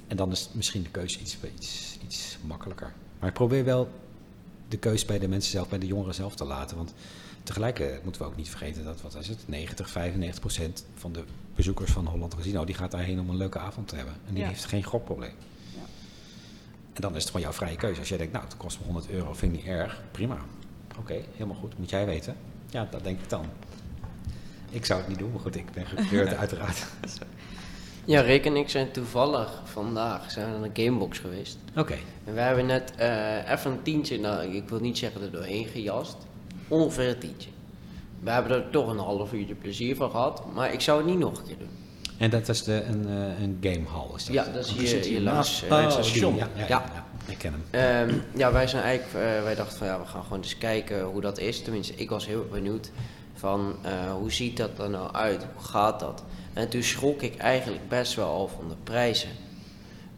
En 0.07 0.17
dan 0.17 0.31
is 0.31 0.49
misschien 0.51 0.83
de 0.83 0.89
keuze 0.89 1.19
iets, 1.19 1.37
iets, 1.55 1.97
iets 2.03 2.37
makkelijker. 2.45 2.93
Maar 3.19 3.29
ik 3.29 3.35
probeer 3.35 3.65
wel 3.65 3.89
de 4.67 4.77
keuze 4.77 5.05
bij 5.05 5.19
de 5.19 5.27
mensen 5.27 5.51
zelf, 5.51 5.69
bij 5.69 5.79
de 5.79 5.85
jongeren 5.85 6.13
zelf 6.13 6.35
te 6.35 6.45
laten. 6.45 6.77
Want 6.77 6.93
tegelijkertijd 7.43 8.03
moeten 8.03 8.21
we 8.21 8.27
ook 8.27 8.35
niet 8.35 8.49
vergeten 8.49 8.83
dat, 8.83 9.01
wat 9.01 9.15
is 9.15 9.27
het, 9.27 9.39
90, 9.45 9.89
95 9.89 10.39
procent 10.39 10.85
van 10.95 11.11
de 11.13 11.23
bezoekers 11.55 11.91
van 11.91 12.05
Holland 12.05 12.35
Casino, 12.35 12.65
die 12.65 12.75
gaat 12.75 12.91
daarheen 12.91 13.19
om 13.19 13.29
een 13.29 13.37
leuke 13.37 13.59
avond 13.59 13.87
te 13.87 13.95
hebben. 13.95 14.13
En 14.27 14.33
die 14.33 14.43
heeft 14.43 14.65
geen 14.65 14.83
gokprobleem. 14.83 15.33
Ja. 15.75 15.81
En 16.93 17.01
dan 17.01 17.15
is 17.15 17.21
het 17.21 17.31
gewoon 17.31 17.41
jouw 17.41 17.53
vrije 17.53 17.75
keuze. 17.75 17.99
Als 17.99 18.09
jij 18.09 18.17
denkt, 18.17 18.33
nou, 18.33 18.45
het 18.45 18.57
kost 18.57 18.79
me 18.79 18.85
100 18.85 19.09
euro, 19.09 19.33
vind 19.33 19.53
ik 19.53 19.59
niet 19.59 19.67
erg, 19.67 20.01
prima. 20.11 20.37
Oké, 20.97 21.21
helemaal 21.31 21.57
goed, 21.57 21.77
moet 21.77 21.89
jij 21.89 22.05
weten. 22.05 22.35
Ja, 22.69 22.87
dat 22.91 23.03
denk 23.03 23.19
ik 23.21 23.29
dan. 23.29 23.45
Ik 24.71 24.85
zou 24.85 24.99
het 24.99 25.09
niet 25.09 25.19
doen, 25.19 25.31
maar 25.31 25.39
goed, 25.39 25.55
ik 25.55 25.71
ben 25.73 25.85
gekleurd 25.85 26.33
uiteraard. 26.43 26.85
Ja, 28.05 28.21
Rick 28.21 28.45
en 28.45 28.55
ik 28.55 28.69
zijn 28.69 28.91
toevallig 28.91 29.61
vandaag 29.63 30.31
zijn 30.31 30.49
naar 30.49 30.69
de 30.73 30.83
Gamebox 30.83 31.19
geweest. 31.19 31.57
Oké. 31.75 31.97
En 32.25 32.33
we 32.33 32.39
hebben 32.39 32.65
net 32.65 32.93
uh, 32.99 33.51
even 33.51 33.71
een 33.71 33.81
tientje, 33.81 34.19
nou 34.19 34.55
ik 34.55 34.69
wil 34.69 34.79
niet 34.79 34.97
zeggen 34.97 35.21
er 35.21 35.31
doorheen 35.31 35.67
gejast, 35.67 36.17
ongeveer 36.67 37.09
een 37.09 37.19
tientje. 37.19 37.49
We 38.19 38.29
hebben 38.29 38.51
er 38.51 38.69
toch 38.69 38.89
een 38.89 38.97
half 38.97 39.33
uurtje 39.33 39.55
plezier 39.55 39.95
van 39.95 40.11
gehad, 40.11 40.53
maar 40.53 40.73
ik 40.73 40.81
zou 40.81 40.97
het 40.97 41.07
niet 41.07 41.19
nog 41.19 41.37
een 41.37 41.45
keer 41.45 41.57
doen. 41.57 41.69
En 42.17 42.29
dat 42.29 42.49
is 42.49 42.63
de, 42.63 42.83
een, 42.83 43.07
uh, 43.07 43.41
een 43.41 43.57
gamehall, 43.61 44.15
is 44.15 44.25
dat? 44.25 44.33
Ja, 44.33 44.45
dat 44.53 44.65
is 44.65 44.71
hier, 44.71 45.03
hier 45.03 45.21
langs 45.21 45.63
uh, 45.63 45.81
het 45.83 45.91
station. 45.91 46.35
Ja, 46.35 46.47
ja, 46.55 46.67
ja, 46.67 46.83
ja, 46.93 47.05
ik 47.25 47.37
ken 47.37 47.53
hem. 47.71 48.09
Um, 48.09 48.23
ja, 48.35 48.51
wij 48.51 48.67
zijn 48.67 48.83
eigenlijk, 48.83 49.43
wij 49.43 49.55
dachten 49.55 49.77
van 49.77 49.87
ja, 49.87 49.99
we 49.99 50.05
gaan 50.05 50.23
gewoon 50.23 50.41
eens 50.41 50.57
kijken 50.57 51.03
hoe 51.03 51.21
dat 51.21 51.39
is. 51.39 51.61
Tenminste, 51.61 51.93
ik 51.95 52.09
was 52.09 52.25
heel 52.25 52.47
benieuwd 52.51 52.91
van 53.41 53.75
hoe 54.19 54.31
ziet 54.31 54.57
dat 54.57 54.79
er 54.79 54.89
nou 54.89 55.13
uit, 55.13 55.45
hoe 55.55 55.63
gaat 55.63 55.99
dat? 55.99 56.23
En 56.53 56.69
toen 56.69 56.83
schrok 56.83 57.21
ik 57.21 57.37
eigenlijk 57.37 57.89
best 57.89 58.15
wel 58.15 58.27
al 58.27 58.47
van 58.47 58.67
de 58.69 58.75
prijzen. 58.83 59.29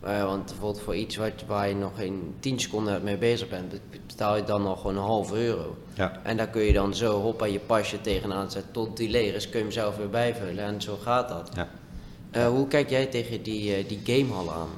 Uh, 0.05 0.23
want 0.23 0.45
bijvoorbeeld 0.45 0.83
voor 0.83 0.95
iets 0.95 1.15
wat, 1.15 1.31
waar 1.47 1.67
je 1.67 1.75
nog 1.75 1.91
geen 1.95 2.35
10 2.39 2.59
seconden 2.59 3.03
mee 3.03 3.17
bezig 3.17 3.49
bent, 3.49 3.79
betaal 4.07 4.35
je 4.35 4.43
dan 4.43 4.61
nog 4.61 4.81
gewoon 4.81 4.95
een 4.95 5.03
half 5.03 5.31
euro. 5.31 5.77
Ja. 5.93 6.19
En 6.23 6.37
daar 6.37 6.47
kun 6.47 6.61
je 6.61 6.73
dan 6.73 6.95
zo 6.95 7.21
hoppa 7.21 7.45
je 7.45 7.59
pasje 7.59 8.01
tegenaan 8.01 8.51
zetten 8.51 8.71
tot 8.71 8.97
die 8.97 9.09
leer 9.09 9.35
is, 9.35 9.49
kun 9.49 9.57
je 9.57 9.65
hem 9.65 9.73
zelf 9.73 9.97
weer 9.97 10.09
bijvullen 10.09 10.63
en 10.63 10.81
zo 10.81 10.97
gaat 11.01 11.29
dat. 11.29 11.49
Ja. 11.55 11.69
Uh, 12.31 12.47
hoe 12.47 12.67
kijk 12.67 12.89
jij 12.89 13.05
tegen 13.05 13.43
die, 13.43 13.77
uh, 13.77 13.89
die 13.89 14.01
gamehal 14.03 14.53
aan? 14.53 14.69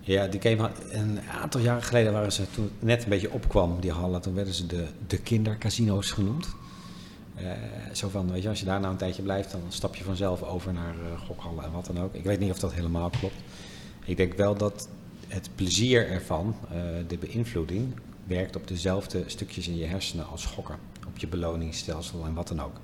Ja, 0.00 0.26
die 0.26 0.40
gamehal, 0.40 0.70
een 0.90 1.20
aantal 1.40 1.60
jaren 1.60 1.82
geleden 1.82 2.12
waren 2.12 2.32
ze, 2.32 2.50
toen 2.50 2.70
net 2.78 3.02
een 3.02 3.08
beetje 3.08 3.32
opkwam, 3.32 3.80
die 3.80 3.92
hallen, 3.92 4.20
toen 4.20 4.34
werden 4.34 4.54
ze 4.54 4.66
de, 4.66 4.86
de 5.06 5.18
kindercasino's 5.18 6.10
genoemd. 6.10 6.48
Uh, 7.42 7.50
zo 7.92 8.08
van, 8.08 8.32
weet 8.32 8.42
je, 8.42 8.48
als 8.48 8.58
je 8.58 8.64
daar 8.64 8.80
nou 8.80 8.92
een 8.92 8.98
tijdje 8.98 9.22
blijft, 9.22 9.50
dan 9.50 9.62
stap 9.68 9.94
je 9.94 10.04
vanzelf 10.04 10.42
over 10.42 10.72
naar 10.72 10.94
uh, 10.94 11.20
gokhallen 11.26 11.64
en 11.64 11.72
wat 11.72 11.86
dan 11.86 12.00
ook. 12.00 12.14
Ik 12.14 12.24
weet 12.24 12.38
niet 12.38 12.50
of 12.50 12.58
dat 12.58 12.72
helemaal 12.72 13.10
klopt. 13.10 13.34
Ik 14.04 14.16
denk 14.16 14.34
wel 14.34 14.54
dat 14.54 14.88
het 15.26 15.50
plezier 15.54 16.08
ervan, 16.08 16.56
uh, 16.72 16.78
de 17.08 17.18
beïnvloeding, 17.18 17.94
werkt 18.24 18.56
op 18.56 18.68
dezelfde 18.68 19.22
stukjes 19.26 19.68
in 19.68 19.76
je 19.76 19.86
hersenen 19.86 20.26
als 20.26 20.46
gokken. 20.46 20.76
Op 21.06 21.18
je 21.18 21.26
beloningsstelsel 21.26 22.24
en 22.24 22.34
wat 22.34 22.48
dan 22.48 22.60
ook. 22.60 22.76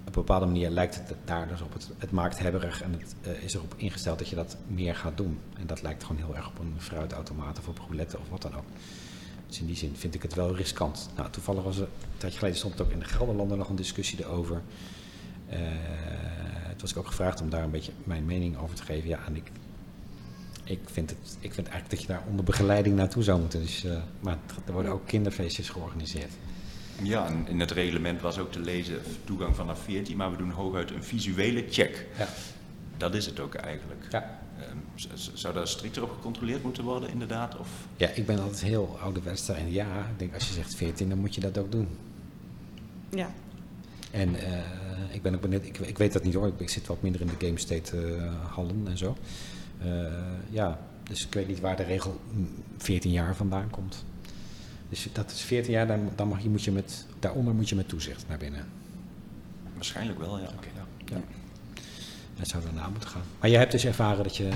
Op 0.00 0.16
een 0.16 0.24
bepaalde 0.24 0.46
manier 0.46 0.70
lijkt 0.70 0.94
het 0.94 1.14
daar 1.24 1.48
dus 1.48 1.60
op. 1.60 1.72
Het, 1.72 1.90
het 1.98 2.10
maakt 2.10 2.38
hebberig 2.38 2.82
en 2.82 2.92
het 2.92 3.42
is 3.42 3.54
erop 3.54 3.74
ingesteld 3.76 4.18
dat 4.18 4.28
je 4.28 4.36
dat 4.36 4.56
meer 4.66 4.94
gaat 4.94 5.16
doen. 5.16 5.38
En 5.58 5.66
dat 5.66 5.82
lijkt 5.82 6.04
gewoon 6.04 6.22
heel 6.22 6.36
erg 6.36 6.48
op 6.48 6.58
een 6.58 6.74
fruitautomaat 6.78 7.58
of 7.58 7.68
op 7.68 7.78
roulette 7.78 8.18
of 8.18 8.28
wat 8.28 8.42
dan 8.42 8.54
ook. 8.54 8.66
Dus 9.46 9.60
in 9.60 9.66
die 9.66 9.76
zin 9.76 9.96
vind 9.96 10.14
ik 10.14 10.22
het 10.22 10.34
wel 10.34 10.56
riskant. 10.56 11.08
Nou, 11.16 11.30
toevallig 11.30 11.62
was 11.62 11.76
er, 11.76 11.82
een 11.82 12.18
tijdje 12.18 12.38
geleden 12.38 12.58
stond 12.58 12.80
ook 12.80 12.90
in 12.90 12.98
de 12.98 13.04
Gelderlanden 13.04 13.58
nog 13.58 13.68
een 13.68 13.76
discussie 13.76 14.18
erover. 14.18 14.62
Uh, 15.50 15.56
toen 16.68 16.80
was 16.80 16.90
ik 16.90 16.96
ook 16.96 17.06
gevraagd 17.06 17.40
om 17.40 17.50
daar 17.50 17.62
een 17.62 17.70
beetje 17.70 17.92
mijn 18.04 18.24
mening 18.24 18.58
over 18.58 18.76
te 18.76 18.82
geven. 18.82 19.08
Ja, 19.08 19.18
en 19.26 19.36
ik, 19.36 19.50
ik, 20.64 20.80
vind, 20.84 21.10
het, 21.10 21.36
ik 21.40 21.54
vind 21.54 21.68
eigenlijk 21.68 21.90
dat 21.90 22.00
je 22.00 22.06
daar 22.06 22.22
onder 22.28 22.44
begeleiding 22.44 22.96
naartoe 22.96 23.22
zou 23.22 23.40
moeten. 23.40 23.60
Dus, 23.60 23.84
uh, 23.84 23.98
maar 24.20 24.38
er 24.66 24.72
worden 24.72 24.92
ook 24.92 25.06
kinderfeestjes 25.06 25.68
georganiseerd. 25.68 26.32
Ja, 27.02 27.26
en 27.26 27.48
in 27.48 27.60
het 27.60 27.70
reglement 27.70 28.20
was 28.20 28.38
ook 28.38 28.52
te 28.52 28.60
lezen 28.60 29.00
toegang 29.24 29.56
vanaf 29.56 29.82
14, 29.82 30.16
maar 30.16 30.30
we 30.30 30.36
doen 30.36 30.50
hooguit 30.50 30.90
een 30.90 31.04
visuele 31.04 31.64
check. 31.70 32.06
Ja. 32.18 32.28
Dat 32.96 33.14
is 33.14 33.26
het 33.26 33.40
ook 33.40 33.54
eigenlijk. 33.54 34.06
Ja. 34.10 34.40
Um, 34.60 34.82
zou 35.34 35.54
daar 35.54 35.68
strikter 35.68 36.02
op 36.02 36.10
gecontroleerd 36.10 36.62
moeten 36.62 36.84
worden, 36.84 37.08
inderdaad? 37.08 37.58
Of? 37.58 37.68
Ja, 37.96 38.08
ik 38.08 38.26
ben 38.26 38.38
altijd 38.38 38.62
heel 38.62 38.98
ouderwets 39.00 39.48
en 39.48 39.72
ja, 39.72 39.98
ik 39.98 40.18
denk 40.18 40.34
als 40.34 40.48
je 40.48 40.54
zegt 40.54 40.74
14, 40.74 41.08
dan 41.08 41.18
moet 41.18 41.34
je 41.34 41.40
dat 41.40 41.58
ook 41.58 41.72
doen. 41.72 41.88
Ja. 43.10 43.30
En 44.10 44.34
ik 45.10 45.22
ben 45.22 45.34
ook 45.34 45.40
benieuwd, 45.40 45.64
ik, 45.64 45.78
ik 45.78 45.98
weet 45.98 46.12
dat 46.12 46.24
niet 46.24 46.34
hoor, 46.34 46.52
ik, 46.56 46.68
zit 46.68 46.86
wat 46.86 47.02
minder 47.02 47.20
in 47.20 47.26
de 47.26 47.46
Game 47.46 47.58
State 47.58 48.18
hallen 48.52 48.82
en 48.86 48.98
zo. 48.98 49.16
ja, 50.50 50.78
dus 51.02 51.26
ik 51.26 51.34
weet 51.34 51.48
niet 51.48 51.60
waar 51.60 51.76
de 51.76 51.82
regel 51.82 52.20
14 52.76 53.10
jaar 53.10 53.36
vandaan 53.36 53.70
komt. 53.70 54.04
Dus 54.88 55.08
dat 55.12 55.30
is 55.30 55.40
14 55.40 55.72
jaar, 55.72 55.86
dan, 55.86 56.10
dan 56.14 56.28
mag 56.28 56.42
je, 56.42 56.48
moet 56.48 56.64
je 56.64 56.72
met, 56.72 57.06
daaronder 57.18 57.54
moet 57.54 57.68
je 57.68 57.74
met 57.74 57.88
toezicht 57.88 58.28
naar 58.28 58.38
binnen. 58.38 58.66
Waarschijnlijk 59.74 60.18
wel, 60.18 60.38
ja. 60.38 60.44
Okay, 60.44 60.70
ja. 60.74 61.16
ja. 61.16 61.22
Dat 62.38 62.48
zou 62.48 62.62
daarna 62.62 62.88
moeten 62.88 63.08
gaan. 63.08 63.22
Maar 63.40 63.50
je 63.50 63.56
hebt 63.56 63.72
dus 63.72 63.84
ervaren 63.84 64.22
dat 64.22 64.36
je 64.36 64.50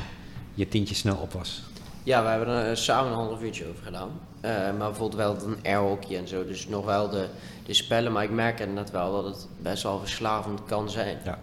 je 0.54 0.68
tientje 0.68 0.94
snel 0.94 1.16
op 1.16 1.32
was. 1.32 1.62
Ja, 2.02 2.22
we 2.22 2.28
hebben 2.28 2.49
er 2.49 2.76
samen 2.76 3.12
een 3.12 3.18
half 3.18 3.42
uurtje 3.42 3.68
over 3.68 3.84
gedaan. 3.84 4.08
Uh, 4.08 4.50
maar 4.50 4.76
bijvoorbeeld 4.76 5.14
wel 5.14 5.49
een 5.52 5.64
airhockey 5.64 6.18
en 6.18 6.28
zo. 6.28 6.46
Dus 6.46 6.68
nog 6.68 6.84
wel 6.84 7.08
de, 7.08 7.28
de 7.66 7.75
spellen. 7.75 8.12
Maar 8.12 8.25
ik 8.25 8.30
merk 8.30 8.60
inderdaad 8.60 8.90
wel 8.90 9.22
dat 9.22 9.25
het 9.25 9.46
best 9.62 9.82
wel 9.82 9.99
verslavend 9.99 10.64
kan 10.64 10.90
zijn. 10.90 11.18
Ja. 11.25 11.38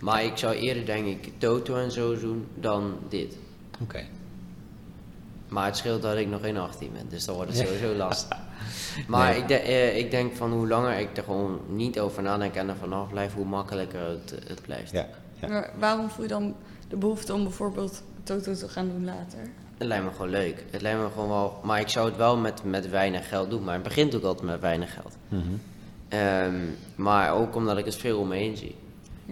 Maar 0.00 0.24
ik 0.24 0.36
zou 0.36 0.54
eerder 0.54 0.86
denk 0.86 1.06
ik 1.06 1.32
Toto 1.38 1.76
en 1.76 1.90
zo 1.92 2.18
doen 2.18 2.46
dan 2.54 2.98
dit. 3.08 3.36
Oké. 3.80 4.04
Maar 5.52 5.64
het 5.64 5.76
scheelt 5.76 6.02
dat 6.02 6.16
ik 6.16 6.28
nog 6.28 6.40
geen 6.40 6.56
18 6.56 6.92
ben, 6.92 7.08
dus 7.08 7.24
dan 7.24 7.34
wordt 7.34 7.50
het 7.50 7.66
sowieso 7.66 7.94
lastig. 7.94 8.38
Maar 9.06 9.36
ik, 9.36 9.48
de, 9.48 9.58
eh, 9.58 9.96
ik, 9.96 10.10
denk 10.10 10.36
van 10.36 10.52
hoe 10.52 10.68
langer 10.68 10.98
ik 10.98 11.16
er 11.16 11.22
gewoon 11.22 11.60
niet 11.68 12.00
over 12.00 12.22
nadenk 12.22 12.54
en 12.54 12.68
er 12.68 12.76
vanaf 12.76 13.08
blijf, 13.08 13.34
hoe 13.34 13.44
makkelijker 13.44 14.00
het, 14.00 14.34
het 14.46 14.62
blijft. 14.62 14.90
Ja. 14.90 15.06
ja. 15.40 15.70
waarom 15.78 16.10
voel 16.10 16.22
je 16.22 16.28
dan 16.28 16.54
de 16.88 16.96
behoefte 16.96 17.34
om 17.34 17.42
bijvoorbeeld 17.42 18.02
Toto 18.22 18.54
te 18.54 18.68
gaan 18.68 18.88
doen 18.88 19.04
later? 19.04 19.38
Het 19.78 19.86
lijkt 19.86 20.04
me 20.04 20.10
gewoon 20.10 20.30
leuk. 20.30 20.64
Het 20.70 20.82
lijkt 20.82 21.00
me 21.00 21.08
gewoon 21.12 21.28
wel. 21.28 21.60
Maar 21.62 21.80
ik 21.80 21.88
zou 21.88 22.06
het 22.08 22.16
wel 22.16 22.36
met, 22.36 22.64
met 22.64 22.88
weinig 22.88 23.28
geld 23.28 23.50
doen. 23.50 23.64
Maar 23.64 23.74
het 23.74 23.82
begint 23.82 24.14
ook 24.14 24.22
altijd 24.22 24.50
met 24.50 24.60
weinig 24.60 24.94
geld. 24.94 25.16
Mm 25.28 25.42
-hmm. 25.42 26.74
maar 26.94 27.32
ook 27.32 27.56
omdat 27.56 27.78
ik 27.78 27.84
het 27.84 27.96
veel 27.96 28.18
om 28.18 28.28
me 28.28 28.36
heen 28.36 28.56
zie. 28.56 28.76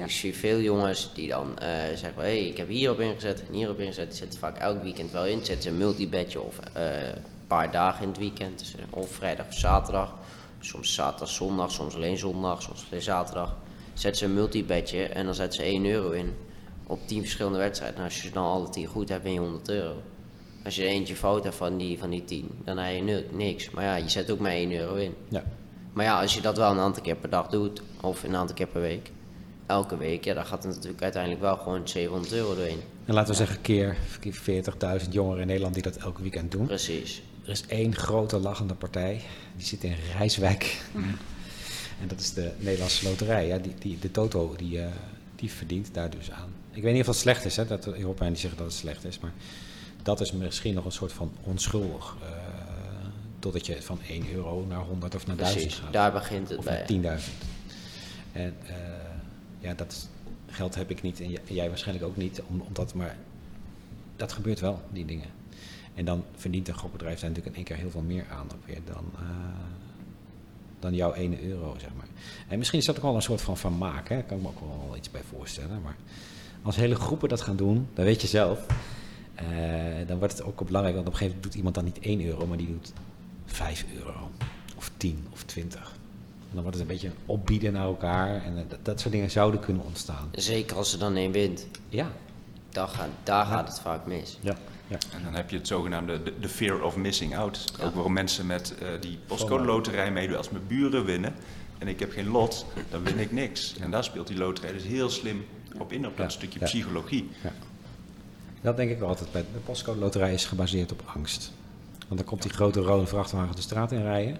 Ik 0.04 0.10
zie 0.10 0.34
veel 0.34 0.60
jongens 0.60 1.10
die 1.14 1.28
dan 1.28 1.46
uh, 1.62 1.68
zeggen: 1.94 2.14
hé, 2.14 2.20
hey, 2.20 2.46
ik 2.46 2.56
heb 2.56 2.68
hierop 2.68 3.00
ingezet 3.00 3.46
en 3.48 3.54
hierop 3.54 3.78
ingezet. 3.78 4.08
Die 4.08 4.16
zetten 4.16 4.38
vaak 4.38 4.58
elk 4.58 4.82
weekend 4.82 5.10
wel 5.10 5.26
in. 5.26 5.44
Zetten 5.44 5.62
ze 5.62 5.68
een 5.68 5.76
multibedje 5.76 6.40
of 6.40 6.58
uh, 6.76 7.06
een 7.06 7.46
paar 7.46 7.70
dagen 7.70 8.02
in 8.02 8.08
het 8.08 8.18
weekend. 8.18 8.58
Dus, 8.58 8.74
eh, 8.74 8.82
of 8.90 9.10
vrijdag 9.10 9.46
of 9.46 9.54
zaterdag. 9.54 10.14
Soms 10.60 10.94
zaterdag, 10.94 11.28
zondag, 11.28 11.70
soms 11.70 11.94
alleen 11.94 12.18
zondag, 12.18 12.62
soms 12.62 12.86
alleen 12.90 13.02
zaterdag. 13.02 13.56
Zetten 13.94 14.18
ze 14.18 14.24
een 14.24 14.34
multibedje 14.34 15.06
en 15.06 15.24
dan 15.24 15.34
zetten 15.34 15.64
ze 15.64 15.66
1 15.66 15.86
euro 15.86 16.10
in 16.10 16.34
op 16.86 17.00
10 17.06 17.20
verschillende 17.20 17.58
wedstrijden. 17.58 17.98
En 17.98 18.04
als 18.04 18.22
je 18.22 18.30
dan 18.30 18.44
alle 18.44 18.68
10 18.68 18.86
goed 18.86 19.08
hebt, 19.08 19.22
win 19.22 19.32
je 19.32 19.40
100 19.40 19.68
euro. 19.68 20.02
Als 20.64 20.76
je 20.76 20.84
eentje 20.84 21.16
fout 21.16 21.44
hebt 21.44 21.56
van 21.56 21.76
die, 21.76 21.98
van 21.98 22.10
die 22.10 22.24
10, 22.24 22.50
dan 22.64 22.78
heb 22.78 22.94
je 22.94 23.24
niks. 23.30 23.70
Maar 23.70 23.84
ja, 23.84 23.94
je 23.94 24.08
zet 24.08 24.30
ook 24.30 24.38
maar 24.38 24.52
1 24.52 24.72
euro 24.72 24.94
in. 24.94 25.14
Ja. 25.28 25.42
Maar 25.92 26.04
ja, 26.04 26.20
als 26.20 26.34
je 26.34 26.40
dat 26.40 26.56
wel 26.56 26.70
een 26.70 26.78
aantal 26.78 27.02
keer 27.02 27.16
per 27.16 27.30
dag 27.30 27.48
doet, 27.48 27.82
of 28.00 28.22
een 28.22 28.36
aantal 28.36 28.54
keer 28.54 28.66
per 28.66 28.80
week, 28.80 29.10
elke 29.70 29.96
week, 29.96 30.24
ja, 30.24 30.34
dan 30.34 30.46
gaat 30.46 30.62
het 30.62 30.74
natuurlijk 30.74 31.02
uiteindelijk 31.02 31.42
wel 31.42 31.56
gewoon 31.56 31.88
700 31.88 32.32
euro 32.32 32.54
doorheen. 32.54 32.80
En 33.04 33.14
laten 33.14 33.30
we 33.30 33.36
zeggen, 33.36 33.60
keer 33.60 33.96
40.000 35.02 35.08
jongeren 35.10 35.40
in 35.40 35.46
Nederland 35.46 35.74
die 35.74 35.82
dat 35.82 35.96
elke 35.96 36.22
weekend 36.22 36.50
doen. 36.50 36.66
Precies. 36.66 37.22
Er 37.44 37.50
is 37.50 37.64
één 37.66 37.96
grote 37.96 38.38
lachende 38.38 38.74
partij, 38.74 39.20
die 39.56 39.66
zit 39.66 39.84
in 39.84 39.94
Rijswijk. 40.16 40.82
En 42.00 42.08
dat 42.08 42.20
is 42.20 42.32
de 42.32 42.50
Nederlandse 42.58 43.08
Loterij. 43.08 43.46
Ja, 43.46 43.58
die, 43.58 43.74
die, 43.78 43.98
de 43.98 44.10
Toto 44.10 44.54
die, 44.56 44.78
uh, 44.78 44.86
die 45.36 45.50
verdient 45.50 45.94
daar 45.94 46.10
dus 46.10 46.30
aan. 46.30 46.52
Ik 46.70 46.82
weet 46.82 46.92
niet 46.92 47.00
of 47.00 47.06
dat 47.06 47.16
slecht 47.16 47.44
is, 47.44 47.56
hè, 47.56 47.66
dat 47.66 47.86
Europeanen 47.86 48.32
die 48.32 48.40
zeggen 48.40 48.58
dat 48.58 48.66
het 48.66 48.76
slecht 48.76 49.04
is, 49.04 49.18
maar 49.18 49.32
dat 50.02 50.20
is 50.20 50.32
misschien 50.32 50.74
nog 50.74 50.84
een 50.84 50.92
soort 50.92 51.12
van 51.12 51.32
onschuldig. 51.42 52.16
Uh, 52.22 52.28
totdat 53.38 53.66
je 53.66 53.82
van 53.82 53.98
1 54.08 54.32
euro 54.34 54.64
naar 54.68 54.78
100 54.78 55.14
of 55.14 55.26
naar 55.26 55.36
1000 55.36 55.72
gaat. 55.72 55.92
daar 55.92 56.12
begint 56.12 56.48
het 56.48 56.58
of 56.58 56.64
bij. 56.64 56.86
10.000. 56.92 56.98
En 58.32 58.56
uh, 58.62 58.70
ja, 59.60 59.74
dat 59.74 60.08
geld 60.46 60.74
heb 60.74 60.90
ik 60.90 61.02
niet 61.02 61.20
en 61.20 61.30
jij 61.44 61.68
waarschijnlijk 61.68 62.06
ook 62.06 62.16
niet, 62.16 62.42
omdat, 62.66 62.94
maar 62.94 63.16
dat 64.16 64.32
gebeurt 64.32 64.60
wel, 64.60 64.80
die 64.92 65.04
dingen. 65.04 65.28
En 65.94 66.04
dan 66.04 66.24
verdient 66.36 66.68
een 66.68 66.74
gokbedrijf 66.74 67.20
daar 67.20 67.30
natuurlijk 67.30 67.56
in 67.56 67.64
één 67.64 67.74
keer 67.74 67.84
heel 67.84 67.90
veel 67.90 68.08
meer 68.08 68.26
aan 68.30 68.46
weer 68.64 68.80
dan, 68.84 69.04
uh, 69.14 69.20
dan 70.78 70.94
jouw 70.94 71.12
1 71.12 71.44
euro, 71.44 71.76
zeg 71.78 71.90
maar. 71.96 72.06
En 72.48 72.58
misschien 72.58 72.78
is 72.78 72.84
dat 72.84 72.96
ook 72.96 73.02
wel 73.02 73.14
een 73.14 73.22
soort 73.22 73.40
van 73.40 73.56
vermaak, 73.56 74.08
hè? 74.08 74.14
daar 74.14 74.24
kan 74.24 74.36
ik 74.36 74.42
me 74.42 74.48
ook 74.48 74.60
wel 74.60 74.96
iets 74.96 75.10
bij 75.10 75.22
voorstellen. 75.22 75.82
Maar 75.82 75.96
als 76.62 76.76
hele 76.76 76.94
groepen 76.94 77.28
dat 77.28 77.40
gaan 77.40 77.56
doen, 77.56 77.88
dan 77.94 78.04
weet 78.04 78.20
je 78.20 78.26
zelf, 78.26 78.66
uh, 79.42 80.06
dan 80.06 80.18
wordt 80.18 80.38
het 80.38 80.46
ook 80.46 80.66
belangrijk, 80.66 80.96
want 80.96 81.06
op 81.06 81.12
een 81.12 81.18
gegeven 81.18 81.40
moment 81.40 81.42
doet 81.42 81.54
iemand 81.54 81.74
dan 81.74 81.84
niet 81.84 81.98
1 81.98 82.26
euro, 82.26 82.46
maar 82.46 82.58
die 82.58 82.66
doet 82.66 82.92
5 83.44 83.84
euro, 83.94 84.30
of 84.76 84.90
10 84.96 85.26
of 85.32 85.42
20 85.42 85.98
dan 86.50 86.62
wordt 86.62 86.78
het 86.78 86.88
een 86.88 86.92
beetje 86.92 87.10
opbieden 87.26 87.72
naar 87.72 87.84
elkaar. 87.84 88.44
En 88.44 88.66
dat, 88.68 88.78
dat 88.82 89.00
soort 89.00 89.12
dingen 89.12 89.30
zouden 89.30 89.60
kunnen 89.60 89.84
ontstaan. 89.84 90.28
Zeker 90.32 90.76
als 90.76 90.90
ze 90.90 90.98
dan 90.98 91.16
één 91.16 91.32
wint. 91.32 91.66
Ja. 91.88 92.10
Daar, 92.68 92.88
gaat, 92.88 93.08
daar 93.22 93.46
gaat 93.46 93.68
het 93.68 93.80
vaak 93.80 94.06
mis. 94.06 94.38
Ja. 94.40 94.56
Ja. 94.90 94.98
En 95.12 95.24
dan 95.24 95.34
heb 95.34 95.50
je 95.50 95.56
het 95.56 95.66
zogenaamde 95.66 96.20
de, 96.40 96.48
fear 96.48 96.82
of 96.82 96.96
missing 96.96 97.36
out. 97.36 97.72
Ook 97.82 97.94
waarom 97.94 98.12
mensen 98.12 98.46
met 98.46 98.74
uh, 98.82 98.88
die 99.00 99.18
postcode 99.26 99.64
loterij 99.64 100.12
meedoen. 100.12 100.36
Als 100.36 100.50
mijn 100.50 100.66
buren 100.66 101.04
winnen 101.04 101.34
en 101.78 101.88
ik 101.88 102.00
heb 102.00 102.12
geen 102.12 102.28
lot, 102.28 102.66
dan 102.90 103.02
win 103.02 103.18
ik 103.18 103.32
niks. 103.32 103.76
En 103.76 103.90
daar 103.90 104.04
speelt 104.04 104.26
die 104.26 104.36
loterij 104.36 104.72
dus 104.72 104.82
heel 104.82 105.10
slim 105.10 105.44
op 105.78 105.92
in, 105.92 106.06
op 106.06 106.16
dat 106.16 106.32
stukje 106.32 106.58
psychologie. 106.58 107.30
Dat 108.60 108.76
denk 108.76 108.90
ik 108.90 108.98
wel 108.98 109.08
altijd. 109.08 109.32
Bij 109.32 109.44
de 109.52 109.58
postcode 109.58 109.98
loterij 109.98 110.34
is 110.34 110.44
gebaseerd 110.44 110.92
op 110.92 111.02
angst. 111.14 111.52
Want 112.08 112.20
dan 112.20 112.28
komt 112.28 112.42
die 112.42 112.52
grote 112.52 112.80
rode 112.80 113.06
vrachtwagen 113.06 113.56
de 113.56 113.62
straat 113.62 113.92
in 113.92 114.02
rijden. 114.02 114.38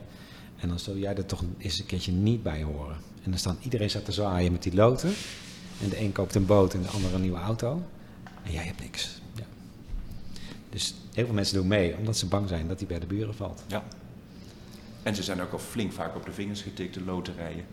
En 0.61 0.69
dan 0.69 0.79
zul 0.79 0.97
jij 0.97 1.14
er 1.14 1.26
toch 1.26 1.45
eens 1.59 1.79
een 1.79 1.87
keertje 1.87 2.12
niet 2.12 2.43
bij 2.43 2.62
horen. 2.62 2.97
En 3.23 3.31
dan 3.31 3.38
staan 3.38 3.59
iedereen 3.62 3.90
zat 3.90 4.05
te 4.05 4.12
zwaaien 4.12 4.52
met 4.52 4.62
die 4.62 4.75
loten. 4.75 5.12
En 5.83 5.88
de 5.88 6.00
een 6.00 6.12
koopt 6.12 6.35
een 6.35 6.47
boot 6.47 6.75
en 6.75 6.83
de 6.83 6.88
ander 6.88 7.14
een 7.14 7.21
nieuwe 7.21 7.38
auto. 7.38 7.83
En 8.43 8.52
jij 8.52 8.64
hebt 8.64 8.81
niks. 8.81 9.21
Ja. 9.35 9.45
Dus 10.71 10.95
heel 11.12 11.25
veel 11.25 11.35
mensen 11.35 11.57
doen 11.57 11.67
mee 11.67 11.97
omdat 11.97 12.17
ze 12.17 12.26
bang 12.26 12.49
zijn 12.49 12.69
dat 12.69 12.79
hij 12.79 12.88
bij 12.88 12.99
de 12.99 13.07
buren 13.07 13.35
valt. 13.35 13.62
Ja. 13.67 13.85
En 15.02 15.14
ze 15.14 15.23
zijn 15.23 15.40
ook 15.40 15.52
al 15.52 15.59
flink 15.59 15.93
vaak 15.93 16.17
op 16.17 16.25
de 16.25 16.33
vingers 16.33 16.62
getikt, 16.62 16.95
de 16.95 17.05
loterijen. 17.05 17.64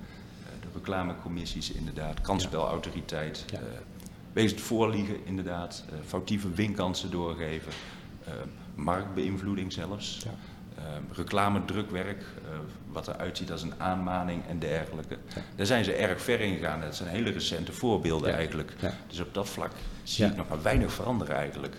Eh, 0.45 0.51
de 0.61 0.67
reclamecommissies 0.73 1.71
inderdaad, 1.71 2.21
kansspelautoriteit. 2.21 3.45
Ja. 3.51 3.59
Uh, 3.59 3.65
wees 4.33 4.51
het 4.51 4.61
voorliegen 4.61 5.25
inderdaad, 5.25 5.83
uh, 5.89 5.99
foutieve 6.05 6.49
winkansen 6.49 7.11
doorgeven. 7.11 7.71
marktbeïnvloeding 8.75 9.73
zelfs. 9.73 10.21
Ja. 10.23 10.33
Ehm, 10.87 11.01
reclame, 11.13 11.65
drukwerk, 11.65 12.21
uh, 12.21 12.57
wat 12.91 13.07
eruit 13.07 13.37
ziet 13.37 13.51
als 13.51 13.61
een 13.61 13.73
aanmaning 13.77 14.41
en 14.49 14.59
dergelijke. 14.59 15.17
Daar 15.55 15.65
zijn 15.65 15.83
ze 15.83 15.93
erg 15.93 16.21
ver 16.21 16.39
in 16.39 16.55
gegaan. 16.55 16.81
Dat 16.81 16.95
zijn 16.95 17.09
hele 17.09 17.29
recente 17.29 17.71
voorbeelden 17.71 18.33
eigenlijk. 18.33 18.73
Dus 19.07 19.19
op 19.19 19.33
dat 19.33 19.49
vlak 19.49 19.71
zie 20.03 20.25
ik 20.25 20.35
nog 20.35 20.49
maar 20.49 20.61
weinig 20.61 20.91
veranderen 20.91 21.35
eigenlijk. 21.35 21.75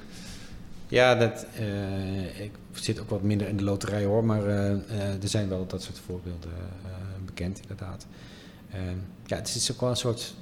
Ja, 0.88 1.14
dat, 1.14 1.46
uh, 1.60 2.40
ik 2.40 2.52
zit 2.72 3.00
ook 3.00 3.10
wat 3.10 3.22
minder 3.22 3.48
in 3.48 3.56
de 3.56 3.64
loterij 3.64 4.04
hoor, 4.04 4.24
maar 4.24 4.42
uh, 4.42 4.70
er 5.22 5.28
zijn 5.28 5.48
wel 5.48 5.66
dat 5.66 5.82
soort 5.82 5.98
voorbeelden 5.98 6.50
bekend 7.24 7.60
inderdaad. 7.60 8.06
Ehm, 8.70 8.96
ja, 9.26 9.36
het 9.36 9.54
is 9.54 9.72
ook 9.72 9.80
wel 9.80 9.90
een 9.90 9.96
soort 9.96 10.34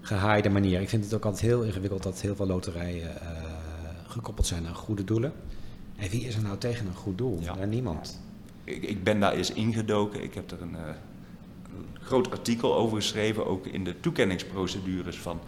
gehaaide 0.00 0.48
manier. 0.48 0.80
Ik 0.80 0.88
vind 0.88 1.04
het 1.04 1.14
ook 1.14 1.24
altijd 1.24 1.42
heel 1.42 1.62
ingewikkeld 1.62 2.02
dat 2.02 2.20
heel 2.20 2.36
veel 2.36 2.46
loterijen 2.46 3.10
gekoppeld 4.06 4.46
zijn 4.46 4.66
aan 4.66 4.74
goede 4.74 5.04
doelen. 5.04 5.32
En 6.00 6.08
wie 6.08 6.26
is 6.26 6.36
er 6.36 6.42
nou 6.42 6.58
tegen 6.58 6.86
een 6.86 6.94
goed 6.94 7.18
doel? 7.18 7.38
Ja. 7.40 7.64
niemand. 7.64 8.20
Ik, 8.64 8.82
ik, 8.82 9.04
ben 9.04 9.20
daar 9.20 9.32
eens 9.32 9.52
ingedoken. 9.52 10.22
Ik 10.22 10.34
heb 10.34 10.50
er 10.50 10.62
een, 10.62 10.72
uh, 10.72 10.78
groot 12.00 12.30
artikel 12.30 12.76
over 12.76 12.96
geschreven, 12.96 13.46
ook 13.46 13.66
in 13.66 13.84
de 13.84 14.00
toekenningsprocedures 14.00 15.18
van 15.18 15.40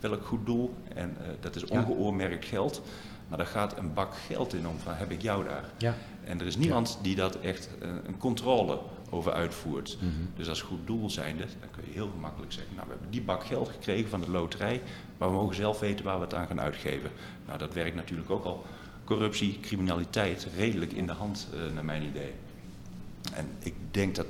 welk 0.00 0.26
goed 0.26 0.46
doel. 0.46 0.74
En 0.94 1.16
uh, 1.20 1.26
dat 1.40 1.56
is 1.56 1.64
ongeoormerkt 1.64 2.44
geld. 2.44 2.82
Maar 3.28 3.38
daar 3.38 3.46
gaat 3.46 3.78
een 3.78 3.94
bak 3.94 4.14
geld 4.14 4.54
in 4.54 4.68
om 4.68 4.78
van 4.78 4.94
heb 4.94 5.10
ik 5.10 5.22
jou 5.22 5.44
daar. 5.44 5.64
Ja. 5.78 5.94
En 6.24 6.40
er 6.40 6.46
is 6.46 6.56
niemand 6.56 6.98
die 7.02 7.16
dat 7.16 7.40
echt 7.40 7.68
uh, 7.82 7.88
een 8.06 8.18
controle 8.18 8.78
over 9.10 9.32
uitvoert. 9.32 9.96
Mm 10.00 10.08
-hmm. 10.08 10.30
Dus 10.36 10.48
als 10.48 10.62
goed 10.62 10.86
doel 10.86 11.10
zijnde, 11.10 11.44
dan 11.60 11.70
kun 11.70 11.82
je 11.86 11.92
heel 11.92 12.10
gemakkelijk 12.14 12.52
zeggen, 12.52 12.74
nou 12.74 12.86
we 12.86 12.92
hebben 12.92 13.10
die 13.10 13.22
bak 13.22 13.44
geld 13.44 13.68
gekregen 13.68 14.10
van 14.10 14.20
de 14.20 14.30
loterij, 14.30 14.82
maar 15.18 15.28
we 15.28 15.34
mogen 15.34 15.54
zelf 15.54 15.80
weten 15.80 16.04
waar 16.04 16.18
we 16.18 16.24
het 16.24 16.34
aan 16.34 16.46
gaan 16.46 16.60
uitgeven. 16.60 17.10
Nou 17.46 17.58
dat 17.58 17.74
werkt 17.74 17.94
natuurlijk 17.94 18.30
ook 18.30 18.44
al 18.44 18.64
corruptie, 19.06 19.58
criminaliteit 19.60 20.46
redelijk 20.56 20.92
in 20.92 21.06
de 21.06 21.12
hand, 21.12 21.48
uh, 21.54 21.74
naar 21.74 21.84
mijn 21.84 22.02
idee. 22.02 22.32
En 23.34 23.48
ik 23.58 23.74
denk 23.90 24.14
dat 24.14 24.26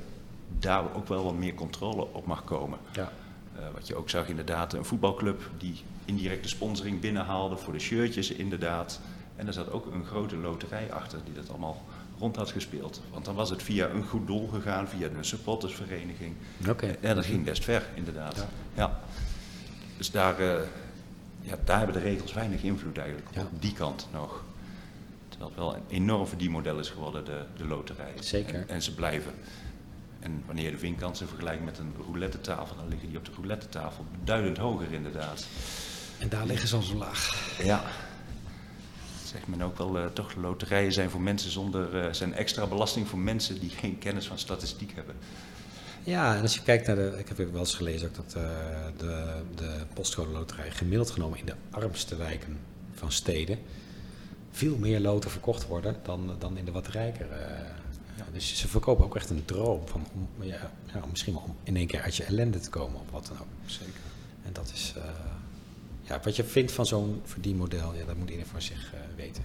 daar 0.59 0.95
ook 0.95 1.07
wel 1.07 1.23
wat 1.23 1.35
meer 1.35 1.53
controle 1.53 2.07
op 2.13 2.25
mag 2.25 2.43
komen. 2.43 2.79
Ja. 2.93 3.11
Uh, 3.59 3.63
wat 3.73 3.87
je 3.87 3.95
ook 3.95 4.09
zag 4.09 4.27
inderdaad, 4.27 4.73
een 4.73 4.85
voetbalclub 4.85 5.49
die 5.57 5.75
indirecte 6.05 6.49
sponsoring 6.49 6.99
binnenhaalde 6.99 7.57
voor 7.57 7.73
de 7.73 7.79
shirtjes 7.79 8.31
inderdaad. 8.31 8.99
En 9.35 9.47
er 9.47 9.53
zat 9.53 9.71
ook 9.71 9.85
een 9.85 10.05
grote 10.05 10.35
loterij 10.35 10.93
achter 10.93 11.19
die 11.25 11.33
dat 11.33 11.49
allemaal 11.49 11.83
rond 12.19 12.35
had 12.35 12.51
gespeeld. 12.51 13.01
Want 13.11 13.25
dan 13.25 13.35
was 13.35 13.49
het 13.49 13.63
via 13.63 13.89
een 13.89 14.03
goed 14.03 14.27
doel 14.27 14.47
gegaan, 14.47 14.87
via 14.87 15.09
een 15.09 15.25
supportersvereniging. 15.25 16.35
Oké. 16.69 16.87
En 16.87 17.15
dat 17.15 17.25
ging 17.25 17.43
best 17.43 17.63
ver, 17.63 17.89
inderdaad. 17.93 18.35
Ja. 18.35 18.47
ja. 18.73 18.99
Dus 19.97 20.11
daar, 20.11 20.41
uh, 20.41 20.53
ja, 21.41 21.55
daar 21.63 21.77
hebben 21.77 21.95
de 21.95 22.09
regels 22.09 22.33
weinig 22.33 22.63
invloed 22.63 22.97
eigenlijk, 22.97 23.27
ja. 23.33 23.41
op 23.41 23.61
die 23.61 23.73
kant 23.73 24.07
nog 24.11 24.43
dat 25.37 25.51
wel 25.55 25.75
een 25.75 25.83
enorm 25.87 26.27
verdienmodel 26.27 26.79
is 26.79 26.89
geworden, 26.89 27.25
de, 27.25 27.43
de 27.57 27.65
loterij. 27.65 28.13
Zeker. 28.19 28.55
En, 28.55 28.69
en, 28.69 28.81
ze 28.81 28.93
blijven. 28.93 29.33
En 30.19 30.43
wanneer 30.45 30.65
je 30.65 30.71
de 30.71 30.77
winkansen 30.77 31.27
vergelijkt 31.27 31.63
met 31.63 31.77
een 31.77 31.93
roulette 32.05 32.41
tafel, 32.41 32.75
dan 32.75 32.87
liggen 32.87 33.07
die 33.07 33.17
op 33.17 33.25
de 33.25 33.31
roulette 33.35 33.69
tafel 33.69 34.05
beduidend 34.19 34.57
hoger 34.57 34.91
inderdaad. 34.91 35.47
En 36.19 36.29
daar 36.29 36.45
liggen 36.45 36.67
ze 36.67 36.75
al 36.75 36.81
zo 36.81 36.95
laag. 36.95 37.53
Ja. 37.63 37.83
Zegt 39.25 39.47
men 39.47 39.61
ook 39.61 39.77
wel, 39.77 39.97
uh, 39.97 40.05
toch 40.05 40.35
loterijen 40.35 40.93
zijn 40.93 41.09
voor 41.09 41.21
mensen 41.21 41.51
zonder, 41.51 42.05
uh, 42.05 42.13
zijn 42.13 42.33
extra 42.33 42.65
belasting 42.65 43.07
voor 43.07 43.19
mensen 43.19 43.59
die 43.59 43.69
geen 43.69 43.97
kennis 43.97 44.27
van 44.27 44.37
statistiek 44.39 44.91
hebben. 44.95 45.15
Ja, 46.03 46.35
en 46.35 46.41
als 46.41 46.53
je 46.53 46.61
kijkt 46.61 46.87
naar 46.87 46.95
de. 46.95 47.15
Ik 47.17 47.27
heb 47.27 47.37
wel 47.37 47.59
eens 47.59 47.75
gelezen 47.75 48.07
ook 48.07 48.15
dat 48.15 48.33
uh, 48.37 48.49
de, 48.97 49.41
de 49.55 49.85
postcode 49.93 50.31
loterij 50.31 50.71
gemiddeld 50.71 51.11
genomen 51.11 51.39
in 51.39 51.45
de 51.45 51.55
armste 51.69 52.15
wijken 52.15 52.57
van 52.93 53.11
steden 53.11 53.59
veel 54.57 54.77
meer 54.77 54.99
loten 54.99 55.31
verkocht 55.31 55.67
worden 55.67 55.95
dan, 56.03 56.31
dan 56.39 56.57
in 56.57 56.65
de 56.65 56.71
wat 56.71 56.87
rijker. 56.87 57.27
Ja, 58.17 58.23
dus 58.33 58.57
ze 58.57 58.67
verkopen 58.67 59.05
ook 59.05 59.15
echt 59.15 59.29
een 59.29 59.45
droom 59.45 59.87
van 59.87 60.05
om, 60.13 60.43
ja, 60.45 60.71
ja, 60.93 61.01
misschien 61.09 61.33
wel 61.33 61.43
om 61.45 61.55
in 61.63 61.75
één 61.75 61.87
keer 61.87 62.01
uit 62.01 62.15
je 62.15 62.23
ellende 62.23 62.59
te 62.59 62.69
komen 62.69 62.99
of 63.01 63.11
wat 63.11 63.27
dan 63.27 63.39
ook. 63.39 63.69
Zeker. 63.69 64.01
En 64.43 64.53
dat 64.53 64.71
is. 64.73 64.93
ja, 66.01 66.19
wat 66.23 66.35
je 66.35 66.43
vindt 66.43 66.71
van 66.71 66.85
zo'n 66.85 67.21
verdienmodel, 67.23 67.93
ja, 67.93 68.05
dat 68.05 68.15
moet 68.15 68.29
iedereen 68.29 68.51
voor 68.51 68.61
zich 68.61 68.93
weten. 69.15 69.43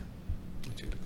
Natuurlijk. 0.69 1.03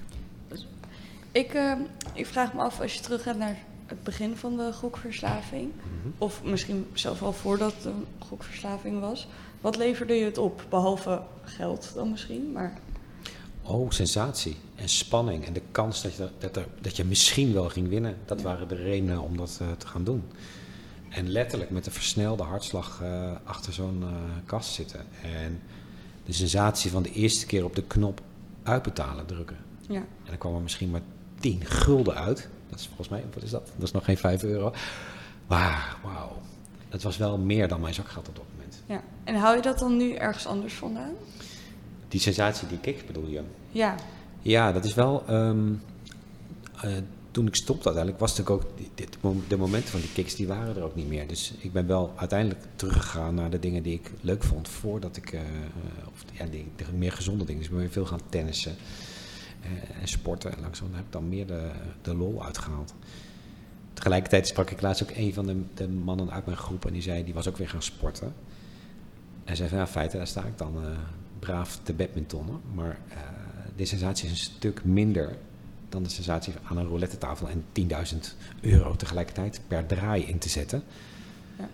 Ik, 1.36 1.54
uh, 1.54 1.72
ik 2.14 2.26
vraag 2.26 2.52
me 2.54 2.60
af, 2.60 2.80
als 2.80 2.94
je 2.94 3.00
terug 3.00 3.22
gaat 3.22 3.36
naar 3.36 3.58
het 3.86 4.02
begin 4.02 4.36
van 4.36 4.56
de 4.56 4.72
gokverslaving, 4.72 5.64
mm 5.64 6.00
-hmm. 6.02 6.12
of 6.18 6.42
misschien 6.44 6.86
zelfs 6.92 7.20
al 7.20 7.32
voordat 7.32 7.74
de 7.82 7.92
gokverslaving 8.18 9.00
was, 9.00 9.28
wat 9.60 9.76
leverde 9.76 10.14
je 10.14 10.24
het 10.24 10.38
op? 10.38 10.64
Behalve 10.68 11.22
geld 11.44 11.90
dan 11.94 12.10
misschien, 12.10 12.52
maar... 12.52 12.78
Oh, 13.68 13.90
sensatie 13.90 14.56
en 14.74 14.88
spanning 14.88 15.46
en 15.46 15.52
de 15.52 15.62
kans 15.72 16.02
dat 16.02 16.16
je, 16.16 16.28
dat, 16.38 16.56
er, 16.56 16.66
dat 16.80 16.96
je 16.96 17.04
misschien 17.04 17.52
wel 17.52 17.68
ging 17.68 17.88
winnen. 17.88 18.16
Dat 18.24 18.42
waren 18.42 18.68
de 18.68 18.74
redenen 18.74 19.20
om 19.20 19.36
dat 19.36 19.58
uh, 19.62 19.68
te 19.78 19.86
gaan 19.86 20.04
doen. 20.04 20.22
En 21.08 21.30
letterlijk 21.30 21.70
met 21.70 21.86
een 21.86 21.92
versnelde 21.92 22.42
hartslag 22.42 23.00
uh, 23.02 23.30
achter 23.44 23.72
zo'n 23.72 24.00
uh, 24.02 24.08
kast 24.44 24.74
zitten. 24.74 25.00
En 25.22 25.62
de 26.24 26.32
sensatie 26.32 26.90
van 26.90 27.02
de 27.02 27.12
eerste 27.12 27.46
keer 27.46 27.64
op 27.64 27.74
de 27.74 27.82
knop 27.82 28.20
uitbetalen 28.62 29.26
drukken. 29.26 29.56
Ja. 29.88 29.94
En 29.94 30.06
dan 30.24 30.38
kwam 30.38 30.54
er 30.54 30.60
misschien 30.60 30.90
maar 30.90 31.02
10 31.40 31.64
gulden 31.64 32.14
uit. 32.14 32.48
Dat 32.70 32.78
is 32.78 32.86
volgens 32.86 33.08
mij, 33.08 33.24
wat 33.34 33.42
is 33.42 33.50
dat? 33.50 33.66
Dat 33.74 33.86
is 33.86 33.92
nog 33.92 34.04
geen 34.04 34.16
5 34.16 34.42
euro. 34.42 34.72
Maar 35.46 35.96
wauw, 36.02 36.32
dat 36.88 37.02
was 37.02 37.16
wel 37.16 37.38
meer 37.38 37.68
dan 37.68 37.80
mijn 37.80 37.94
zakgeld 37.94 38.28
op 38.28 38.36
dat 38.36 38.44
moment. 38.54 38.82
Ja. 38.86 39.02
En 39.24 39.34
hou 39.34 39.56
je 39.56 39.62
dat 39.62 39.78
dan 39.78 39.96
nu 39.96 40.14
ergens 40.14 40.46
anders 40.46 40.74
vandaan? 40.74 41.12
Die 42.08 42.20
sensatie, 42.20 42.68
die 42.68 42.78
kick 42.78 43.06
bedoel 43.06 43.26
je? 43.26 43.42
Ja. 43.70 43.94
Ja, 44.42 44.72
dat 44.72 44.84
is 44.84 44.94
wel... 44.94 45.24
Um, 45.30 45.82
uh, 46.84 46.96
toen 47.30 47.46
ik 47.46 47.54
stopte 47.54 47.84
uiteindelijk, 47.84 48.22
was 48.22 48.36
natuurlijk 48.36 48.64
ook... 48.64 48.70
Dit, 48.94 49.16
de 49.48 49.56
momenten 49.56 49.90
van 49.90 50.00
die 50.00 50.12
kicks, 50.12 50.34
die 50.34 50.46
waren 50.46 50.76
er 50.76 50.82
ook 50.82 50.94
niet 50.94 51.08
meer. 51.08 51.26
Dus 51.26 51.54
ik 51.58 51.72
ben 51.72 51.86
wel 51.86 52.12
uiteindelijk 52.16 52.60
teruggegaan 52.76 53.34
naar 53.34 53.50
de 53.50 53.58
dingen 53.58 53.82
die 53.82 53.94
ik 53.94 54.10
leuk 54.20 54.42
vond... 54.42 54.68
voordat 54.68 55.16
ik... 55.16 55.32
Uh, 55.32 55.40
of 56.06 56.24
ja, 56.32 56.46
die, 56.46 56.66
de 56.76 56.84
meer 56.92 57.12
gezonde 57.12 57.44
dingen. 57.44 57.58
Dus 57.58 57.66
ik 57.66 57.72
ben 57.72 57.82
weer 57.82 57.92
veel 57.92 58.06
gaan 58.06 58.20
tennissen 58.28 58.76
en 60.00 60.08
sporten. 60.08 60.52
En 60.56 60.60
langzaam 60.60 60.94
heb 60.94 61.04
ik 61.04 61.12
dan 61.12 61.28
meer 61.28 61.46
de, 61.46 61.70
de 62.02 62.14
lol 62.14 62.44
uitgehaald. 62.44 62.94
Tegelijkertijd 63.92 64.46
sprak 64.46 64.70
ik 64.70 64.80
laatst 64.80 65.02
ook 65.02 65.16
een 65.16 65.34
van 65.34 65.46
de, 65.46 65.62
de, 65.74 65.88
mannen 65.88 66.30
uit 66.30 66.46
mijn 66.46 66.58
groep 66.58 66.86
en 66.86 66.92
die 66.92 67.02
zei, 67.02 67.24
die 67.24 67.34
was 67.34 67.48
ook 67.48 67.56
weer 67.56 67.68
gaan 67.68 67.82
sporten. 67.82 68.34
En 69.44 69.56
zei 69.56 69.68
van, 69.68 69.78
ja, 69.78 69.86
feite, 69.86 70.16
daar 70.16 70.26
sta 70.26 70.44
ik 70.44 70.58
dan 70.58 70.84
uh, 70.84 70.90
braaf 71.38 71.78
te 71.82 71.92
badmintonnen. 71.92 72.60
Maar 72.74 72.98
uh, 73.08 73.16
de 73.76 73.84
sensatie 73.84 74.24
is 74.24 74.30
een 74.30 74.36
stuk 74.36 74.84
minder 74.84 75.36
dan 75.88 76.02
de 76.02 76.08
sensatie 76.08 76.52
aan 76.62 76.76
een 76.76 76.86
roulette 76.86 77.18
tafel 77.18 77.48
en 77.48 77.64
10.000 78.12 78.18
euro 78.60 78.96
tegelijkertijd 78.96 79.60
per 79.68 79.86
draai 79.86 80.22
in 80.22 80.38
te 80.38 80.48
zetten. 80.48 80.82
Ja. 81.58 81.68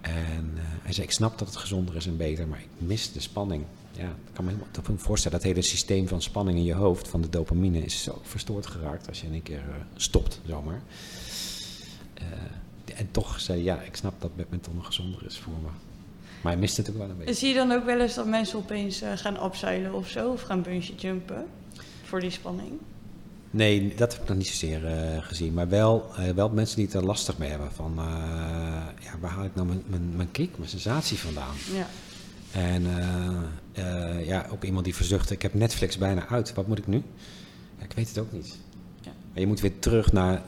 En 0.00 0.50
uh, 0.54 0.60
hij 0.62 0.92
zei, 0.92 1.06
ik 1.06 1.12
snap 1.12 1.38
dat 1.38 1.48
het 1.48 1.56
gezonder 1.56 1.96
is 1.96 2.06
en 2.06 2.16
beter, 2.16 2.48
maar 2.48 2.60
ik 2.60 2.86
mis 2.86 3.12
de 3.12 3.20
spanning 3.20 3.64
ja, 3.96 4.08
ik 4.08 4.32
kan 4.32 4.44
me 4.44 4.50
helemaal 4.50 4.98
voorstellen. 4.98 5.38
Dat 5.38 5.46
hele 5.46 5.62
systeem 5.62 6.08
van 6.08 6.22
spanning 6.22 6.58
in 6.58 6.64
je 6.64 6.74
hoofd, 6.74 7.08
van 7.08 7.20
de 7.20 7.28
dopamine, 7.28 7.84
is 7.84 8.02
zo 8.02 8.20
verstoord 8.22 8.66
geraakt 8.66 9.08
als 9.08 9.20
je 9.20 9.26
in 9.26 9.34
een 9.34 9.42
keer 9.42 9.64
uh, 9.68 9.74
stopt, 9.96 10.40
zomaar. 10.46 10.82
En 12.94 13.10
toch 13.10 13.40
zei 13.40 13.62
ja, 13.62 13.80
ik 13.80 13.96
snap 13.96 14.20
dat 14.20 14.36
badminton 14.36 14.84
gezonder 14.84 15.26
is 15.26 15.38
voor 15.38 15.54
me. 15.62 15.91
Maar 16.42 16.52
hij 16.52 16.60
mist 16.60 16.76
het 16.76 16.90
ook 16.90 16.96
wel 16.96 17.10
een 17.10 17.16
beetje. 17.16 17.34
Zie 17.34 17.48
je 17.48 17.54
dan 17.54 17.72
ook 17.72 17.84
wel 17.84 18.00
eens 18.00 18.14
dat 18.14 18.26
mensen 18.26 18.58
opeens 18.58 19.02
uh, 19.02 19.08
gaan 19.14 19.40
opzeilen 19.40 19.94
of 19.94 20.08
zo? 20.08 20.30
Of 20.30 20.42
gaan 20.42 20.62
bungee 20.62 20.94
jumpen 20.94 21.46
voor 22.02 22.20
die 22.20 22.30
spanning? 22.30 22.70
Nee, 23.50 23.94
dat 23.94 24.12
heb 24.12 24.22
ik 24.22 24.28
nog 24.28 24.36
niet 24.36 24.46
zozeer 24.46 24.84
uh, 24.84 25.22
gezien. 25.22 25.54
Maar 25.54 25.68
wel, 25.68 26.10
uh, 26.18 26.28
wel 26.28 26.48
mensen 26.48 26.76
die 26.76 26.84
het 26.84 26.94
er 26.94 27.04
lastig 27.04 27.38
mee 27.38 27.50
hebben. 27.50 27.72
Van, 27.72 27.94
ja, 29.00 29.18
waar 29.20 29.30
haal 29.30 29.44
ik 29.44 29.54
nou 29.54 29.66
mijn, 29.66 29.82
mijn, 29.86 30.16
mijn 30.16 30.30
kick, 30.30 30.58
mijn 30.58 30.70
sensatie 30.70 31.18
vandaan? 31.18 31.54
Ja. 31.74 31.86
En 32.52 32.86
ja, 34.24 34.46
ook 34.50 34.64
iemand 34.64 34.84
die 34.84 34.94
verzucht, 34.94 35.30
ik 35.30 35.42
heb 35.42 35.54
Netflix 35.54 35.98
bijna 35.98 36.28
uit, 36.28 36.54
wat 36.54 36.66
moet 36.66 36.78
ik 36.78 36.86
nu? 36.86 37.02
Ja, 37.78 37.84
ik 37.84 37.92
weet 37.92 38.08
het 38.08 38.18
ook 38.18 38.32
niet. 38.32 38.58
Ja. 39.00 39.12
Maar 39.32 39.40
je 39.40 39.46
moet 39.46 39.60
weer 39.60 39.78
terug 39.78 40.12
naar 40.12 40.42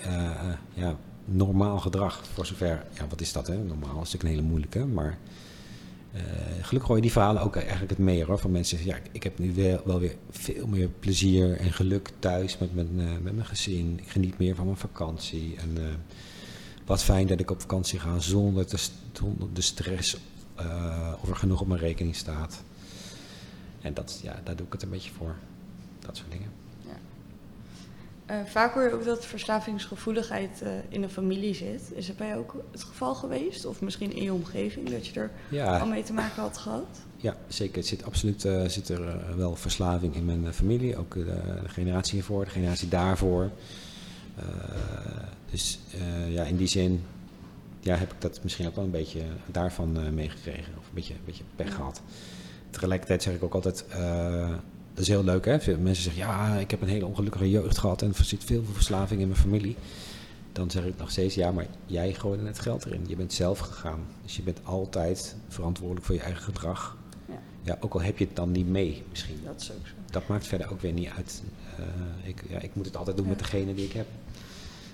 ja, 0.74 0.96
normaal 1.24 1.78
gedrag. 1.78 2.22
Voor 2.32 2.46
zover, 2.46 2.84
ja, 2.92 3.06
wat 3.08 3.20
is 3.20 3.32
dat 3.32 3.46
hè? 3.46 3.56
Normaal 3.56 3.90
is 3.90 3.96
natuurlijk 3.96 4.22
een 4.22 4.30
hele 4.30 4.42
moeilijke, 4.42 4.86
maar... 4.86 5.18
Uh, 6.14 6.20
gelukkig 6.60 6.88
hoor 6.88 6.96
je 6.96 7.02
die 7.02 7.12
verhalen 7.12 7.42
ook 7.42 7.56
eigenlijk 7.56 7.90
het 7.90 7.98
meer 7.98 8.26
hoor. 8.26 8.38
Van 8.38 8.50
mensen 8.50 8.84
ja, 8.84 8.98
ik 9.12 9.22
heb 9.22 9.38
nu 9.38 9.54
wel, 9.54 9.82
wel 9.84 10.00
weer 10.00 10.14
veel 10.30 10.66
meer 10.66 10.88
plezier 10.88 11.56
en 11.56 11.72
geluk 11.72 12.10
thuis 12.18 12.58
met 12.58 12.74
mijn, 12.74 12.88
uh, 12.98 13.10
met 13.22 13.34
mijn 13.34 13.46
gezin. 13.46 13.98
Ik 13.98 14.08
geniet 14.08 14.38
meer 14.38 14.54
van 14.54 14.64
mijn 14.64 14.76
vakantie. 14.76 15.56
En 15.56 15.76
uh, 15.78 15.84
wat 16.86 17.02
fijn 17.02 17.26
dat 17.26 17.40
ik 17.40 17.50
op 17.50 17.60
vakantie 17.60 17.98
ga 17.98 18.18
zonder 18.18 18.66
de 19.52 19.60
stress 19.60 20.16
of 21.22 21.28
er 21.28 21.36
genoeg 21.36 21.60
op 21.60 21.66
mijn 21.66 21.80
rekening 21.80 22.16
staat. 22.16 22.62
En 23.80 23.94
dat, 23.94 24.20
ja, 24.22 24.40
daar 24.44 24.56
doe 24.56 24.66
ik 24.66 24.72
het 24.72 24.82
een 24.82 24.90
beetje 24.90 25.10
voor. 25.10 25.34
Dat 25.98 26.16
soort 26.16 26.30
dingen. 26.30 26.63
Uh, 28.30 28.36
vaak 28.44 28.74
hoor 28.74 28.82
je 28.82 28.92
ook 28.92 29.04
dat 29.04 29.26
verslavingsgevoeligheid 29.26 30.60
uh, 30.62 30.68
in 30.88 31.00
de 31.00 31.08
familie 31.08 31.54
zit. 31.54 31.92
Is 31.94 32.06
dat 32.06 32.16
bij 32.16 32.28
jou 32.28 32.40
ook 32.40 32.54
het 32.70 32.82
geval 32.82 33.14
geweest? 33.14 33.64
Of 33.64 33.80
misschien 33.80 34.12
in 34.12 34.22
je 34.22 34.32
omgeving, 34.32 34.90
dat 34.90 35.06
je 35.06 35.20
er 35.20 35.30
ja. 35.48 35.78
al 35.78 35.86
mee 35.86 36.02
te 36.02 36.12
maken 36.12 36.42
had 36.42 36.58
gehad? 36.58 36.86
Ja, 37.16 37.36
zeker. 37.48 37.76
Het 37.76 37.86
zit 37.86 38.04
absoluut 38.04 38.44
uh, 38.44 38.64
zit 38.66 38.88
er 38.88 39.36
wel 39.36 39.56
verslaving 39.56 40.14
in 40.14 40.24
mijn 40.24 40.54
familie. 40.54 40.96
Ook 40.96 41.14
de, 41.14 41.24
de, 41.24 41.68
generatie 41.68 42.14
hiervoor, 42.14 42.44
de 42.44 42.50
generatie 42.50 42.88
daarvoor. 42.88 43.50
dus 45.50 45.78
ja, 46.28 46.42
in 46.42 46.56
die 46.56 46.66
zin 46.66 47.04
ja, 47.80 47.96
heb 47.96 48.12
ik 48.12 48.20
dat 48.20 48.40
misschien 48.42 48.66
ook 48.66 48.74
wel 48.74 48.84
een 48.84 48.90
beetje 48.90 49.22
daarvan 49.46 50.14
meegekregen. 50.14 50.72
Of 50.78 50.86
een 50.86 50.94
beetje, 50.94 51.14
een 51.14 51.20
beetje 51.24 51.44
pech 51.56 51.68
ja. 51.68 51.74
gehad. 51.74 52.02
Tegelijkertijd 52.70 53.22
zeg 53.22 53.34
ik 53.34 53.42
ook 53.42 53.54
altijd 53.54 53.84
dat 54.94 55.02
is 55.02 55.08
heel 55.08 55.24
leuk, 55.24 55.44
hè? 55.44 55.60
Veel 55.60 55.78
mensen 55.78 56.04
zeggen, 56.04 56.22
ja, 56.22 56.56
ik 56.56 56.70
heb 56.70 56.82
een 56.82 56.88
hele 56.88 57.06
ongelukkige 57.06 57.50
jeugd 57.50 57.78
gehad 57.78 58.02
en 58.02 58.14
er 58.18 58.24
zit 58.24 58.44
veel 58.44 58.64
verslaving 58.72 59.20
in 59.20 59.28
mijn 59.28 59.40
familie. 59.40 59.76
Dan 60.52 60.70
zeg 60.70 60.84
ik 60.84 60.98
nog 60.98 61.10
steeds, 61.10 61.34
ja, 61.34 61.50
maar 61.50 61.66
jij 61.86 62.14
gooide 62.14 62.46
het 62.46 62.58
geld 62.58 62.84
erin. 62.86 63.04
Je 63.06 63.16
bent 63.16 63.32
zelf 63.32 63.58
gegaan. 63.58 64.00
Dus 64.22 64.36
je 64.36 64.42
bent 64.42 64.58
altijd 64.62 65.36
verantwoordelijk 65.48 66.06
voor 66.06 66.14
je 66.14 66.20
eigen 66.20 66.42
gedrag. 66.42 66.96
Ja, 67.28 67.38
ja 67.62 67.76
ook 67.80 67.94
al 67.94 68.02
heb 68.02 68.18
je 68.18 68.24
het 68.24 68.36
dan 68.36 68.52
niet 68.52 68.68
mee, 68.68 69.02
misschien. 69.10 69.40
Dat 69.44 69.60
is 69.60 69.72
ook 69.72 69.86
zo. 69.86 69.92
Dat 70.10 70.28
maakt 70.28 70.46
verder 70.46 70.70
ook 70.70 70.80
weer 70.80 70.92
niet 70.92 71.08
uit. 71.16 71.42
Uh, 71.80 72.28
ik, 72.28 72.42
ja, 72.48 72.60
ik 72.60 72.74
moet 72.74 72.86
het 72.86 72.96
altijd 72.96 73.16
doen 73.16 73.26
ja. 73.26 73.30
met 73.30 73.40
degene 73.40 73.74
die 73.74 73.84
ik 73.84 73.92
heb. 73.92 74.06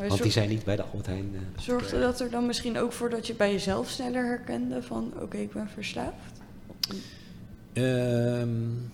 Want 0.08 0.22
die 0.22 0.32
zijn 0.32 0.48
niet 0.48 0.64
bij 0.64 0.76
de 0.76 0.82
Albert 0.82 1.06
Heijn. 1.06 1.30
Uh, 1.32 1.40
Zorgde 1.56 2.00
dat 2.00 2.20
er 2.20 2.30
dan 2.30 2.46
misschien 2.46 2.78
ook 2.78 2.92
voor 2.92 3.10
dat 3.10 3.26
je 3.26 3.34
bij 3.34 3.52
jezelf 3.52 3.88
sneller 3.88 4.24
herkende 4.24 4.82
van, 4.82 5.10
oké, 5.14 5.22
okay, 5.22 5.40
ik 5.40 5.52
ben 5.52 5.68
verslaafd? 5.68 6.40
Um, 7.72 8.90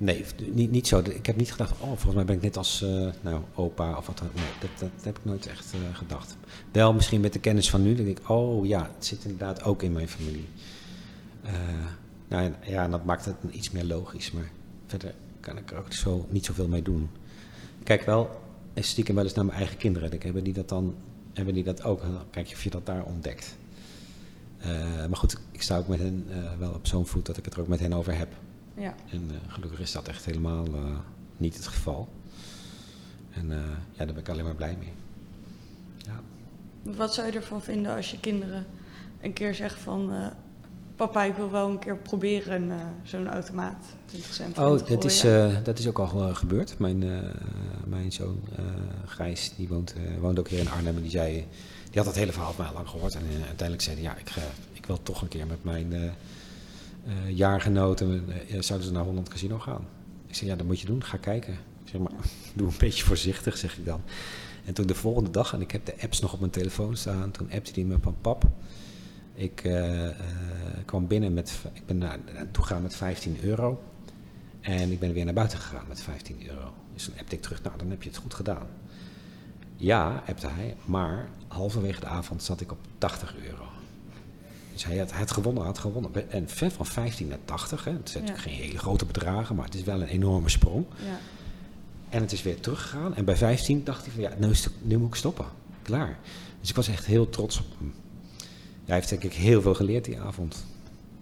Nee, 0.00 0.24
niet, 0.52 0.70
niet 0.70 0.86
zo. 0.86 0.98
Ik 0.98 1.26
heb 1.26 1.36
niet 1.36 1.50
gedacht, 1.50 1.72
oh, 1.72 1.86
volgens 1.86 2.14
mij 2.14 2.24
ben 2.24 2.36
ik 2.36 2.42
net 2.42 2.56
als 2.56 2.82
uh, 2.82 3.08
nou, 3.20 3.42
opa 3.54 3.96
of 3.96 4.06
wat 4.06 4.18
dan 4.18 4.28
Nee, 4.34 4.44
dat, 4.60 4.70
dat, 4.78 5.04
heb 5.04 5.18
ik 5.18 5.24
nooit 5.24 5.46
echt 5.46 5.74
uh, 5.74 5.96
gedacht. 5.96 6.36
Wel 6.72 6.92
misschien 6.92 7.20
met 7.20 7.32
de 7.32 7.38
kennis 7.38 7.70
van 7.70 7.82
nu, 7.82 7.94
denk 7.94 8.08
ik, 8.08 8.30
oh 8.30 8.66
ja, 8.66 8.90
het 8.94 9.06
zit 9.06 9.24
inderdaad 9.24 9.62
ook 9.62 9.82
in 9.82 9.92
mijn 9.92 10.08
familie. 10.08 10.48
Uh, 11.44 11.50
nou 12.28 12.52
ja, 12.62 12.84
en 12.84 12.90
dat 12.90 13.04
maakt 13.04 13.24
het 13.24 13.36
iets 13.50 13.70
meer 13.70 13.84
logisch, 13.84 14.32
maar 14.32 14.50
verder 14.86 15.14
kan 15.40 15.56
ik 15.56 15.70
er 15.70 15.78
ook 15.78 15.92
zo, 15.92 16.26
niet 16.30 16.44
zoveel 16.44 16.68
mee 16.68 16.82
doen. 16.82 17.08
Kijk 17.84 18.02
wel 18.02 18.40
stiekem 18.74 19.14
wel 19.14 19.24
eens 19.24 19.34
naar 19.34 19.44
mijn 19.44 19.58
eigen 19.58 19.76
kinderen. 19.76 20.12
Ik, 20.12 20.22
hebben 20.22 20.44
die 20.44 20.52
dat 20.52 20.68
dan, 20.68 20.94
hebben 21.32 21.54
die 21.54 21.64
dat 21.64 21.82
ook? 21.82 22.00
Dan 22.00 22.22
kijk 22.30 22.50
of 22.52 22.64
je 22.64 22.70
dat 22.70 22.86
daar 22.86 23.04
ontdekt. 23.04 23.56
maar 25.08 25.16
goed, 25.16 25.36
ik 25.50 25.62
sta 25.62 25.78
ook 25.78 25.88
met 25.88 25.98
hen 25.98 26.26
wel 26.58 26.72
op 26.72 26.86
zo'n 26.86 27.06
voet 27.06 27.26
dat 27.26 27.36
ik 27.36 27.44
het 27.44 27.54
er 27.54 27.60
ook 27.60 27.68
met 27.68 27.80
hen 27.80 27.92
over 27.92 28.16
heb. 28.16 28.28
Ja. 28.78 28.94
En 29.10 29.28
uh, 29.30 29.36
gelukkig 29.46 29.80
is 29.80 29.92
dat 29.92 30.08
echt 30.08 30.24
helemaal 30.24 30.66
uh, 30.66 30.98
niet 31.36 31.56
het 31.56 31.66
geval. 31.66 32.08
En 33.30 33.50
uh, 33.50 33.56
ja, 33.92 34.04
daar 34.04 34.06
ben 34.06 34.18
ik 34.18 34.28
alleen 34.28 34.44
maar 34.44 34.54
blij 34.54 34.76
mee. 34.78 34.92
Ja. 35.96 36.20
Wat 36.92 37.14
zou 37.14 37.26
je 37.26 37.32
ervan 37.32 37.62
vinden 37.62 37.96
als 37.96 38.10
je 38.10 38.20
kinderen 38.20 38.66
een 39.20 39.32
keer 39.32 39.54
zeggen 39.54 39.80
van... 39.80 40.12
papa, 40.96 41.22
ik 41.22 41.34
wil 41.34 41.50
wel 41.50 41.68
een 41.68 41.78
keer 41.78 41.96
proberen 41.96 42.72
zo'n 43.02 43.28
automaat 43.28 43.84
20 44.06 44.32
cent 44.32 44.58
Oh, 44.58 44.86
dat 44.86 45.04
is, 45.04 45.20
dat 45.62 45.78
is 45.78 45.88
ook 45.88 45.98
al 45.98 46.34
gebeurd. 46.34 46.78
Mijn, 46.78 46.98
mijn 47.86 48.12
zoon 48.12 48.40
Gijs, 49.04 49.52
die 49.56 49.68
woont, 49.68 49.94
woont 50.20 50.38
ook 50.38 50.48
hier 50.48 50.58
in 50.58 50.70
Arnhem. 50.70 50.96
En 50.96 51.02
die 51.02 51.10
zei, 51.10 51.46
die 51.90 51.96
had 51.96 52.06
het 52.06 52.14
hele 52.14 52.32
verhaal 52.32 52.52
van 52.52 52.64
mij 52.64 52.74
lang 52.74 52.88
gehoord. 52.88 53.14
En 53.14 53.22
uiteindelijk 53.46 53.82
zei 53.82 53.96
hij, 53.96 54.04
ja, 54.04 54.16
ik, 54.16 54.30
ik 54.72 54.86
wil 54.86 55.02
toch 55.02 55.22
een 55.22 55.28
keer 55.28 55.46
met 55.46 55.64
mijn 55.64 56.14
jaargenoten, 57.28 58.24
zouden 58.58 58.88
ze 58.88 58.94
naar 58.94 59.04
Holland 59.04 59.28
Casino 59.28 59.58
gaan. 59.58 59.86
Ik 60.26 60.34
zei, 60.34 60.50
ja, 60.50 60.56
dat 60.56 60.66
moet 60.66 60.80
je 60.80 60.86
doen, 60.86 61.04
ga 61.04 61.16
kijken. 61.16 61.52
Ik 61.52 61.88
zeg 61.90 62.00
maar, 62.00 62.12
doe 62.54 62.68
een 62.68 62.74
beetje 62.78 63.04
voorzichtig, 63.04 63.56
zeg 63.56 63.78
ik 63.78 63.84
dan. 63.84 64.00
En 64.64 64.74
toen 64.74 64.86
de 64.86 64.94
volgende 64.94 65.30
dag, 65.30 65.52
en 65.52 65.60
ik 65.60 65.70
heb 65.70 65.86
de 65.86 65.94
apps 66.00 66.20
nog 66.20 66.32
op 66.32 66.40
mijn 66.40 66.52
telefoon 66.52 66.96
staan, 66.96 67.30
toen 67.30 67.50
appte 67.52 67.72
hij 67.74 67.84
me 67.84 67.96
van 68.00 68.16
pap. 68.20 68.44
Ik 69.34 69.64
uh, 69.64 70.08
kwam 70.84 71.06
binnen 71.06 71.34
met, 71.34 71.52
ik 71.72 71.86
ben 71.86 71.98
naar, 71.98 72.18
naartoe 72.34 72.64
gegaan 72.64 72.82
met 72.82 72.96
15 72.96 73.36
euro. 73.42 73.82
En 74.60 74.92
ik 74.92 74.98
ben 74.98 75.12
weer 75.12 75.24
naar 75.24 75.34
buiten 75.34 75.58
gegaan 75.58 75.84
met 75.88 76.00
15 76.00 76.48
euro. 76.48 76.72
Dus 76.94 77.04
toen 77.04 77.18
appte 77.18 77.34
ik 77.34 77.42
terug, 77.42 77.62
nou 77.62 77.78
dan 77.78 77.90
heb 77.90 78.02
je 78.02 78.08
het 78.08 78.18
goed 78.18 78.34
gedaan. 78.34 78.66
Ja, 79.76 80.22
appte 80.26 80.48
hij, 80.48 80.76
maar 80.84 81.28
halverwege 81.46 82.00
de 82.00 82.06
avond 82.06 82.42
zat 82.42 82.60
ik 82.60 82.72
op 82.72 82.78
80 82.98 83.34
euro. 83.44 83.64
Dus 84.78 84.86
hij 84.86 84.98
had, 84.98 85.12
had 85.12 85.30
gewonnen, 85.30 85.64
had 85.64 85.78
gewonnen. 85.78 86.30
En 86.30 86.48
ver 86.48 86.70
van 86.70 86.86
15 86.86 87.28
naar 87.28 87.38
80, 87.44 87.84
hè. 87.84 87.92
het 87.92 88.10
zijn 88.10 88.24
natuurlijk 88.24 88.48
geen 88.48 88.62
hele 88.62 88.78
grote 88.78 89.04
bedragen, 89.04 89.56
maar 89.56 89.64
het 89.64 89.74
is 89.74 89.82
wel 89.82 90.00
een 90.02 90.08
enorme 90.08 90.48
sprong. 90.48 90.84
Ja. 91.04 91.18
En 92.08 92.20
het 92.20 92.32
is 92.32 92.42
weer 92.42 92.60
teruggegaan. 92.60 93.14
En 93.14 93.24
bij 93.24 93.36
15 93.36 93.84
dacht 93.84 94.04
hij 94.04 94.12
van 94.12 94.22
ja, 94.22 94.30
nu, 94.38 94.52
nu 94.82 94.98
moet 94.98 95.08
ik 95.08 95.14
stoppen. 95.14 95.44
Klaar. 95.82 96.18
Dus 96.60 96.70
ik 96.70 96.76
was 96.76 96.88
echt 96.88 97.06
heel 97.06 97.28
trots 97.28 97.58
op 97.58 97.66
hem. 97.78 97.94
hij 98.84 98.94
heeft 98.94 99.08
denk 99.08 99.22
ik 99.22 99.32
heel 99.32 99.62
veel 99.62 99.74
geleerd 99.74 100.04
die 100.04 100.20
avond. 100.20 100.64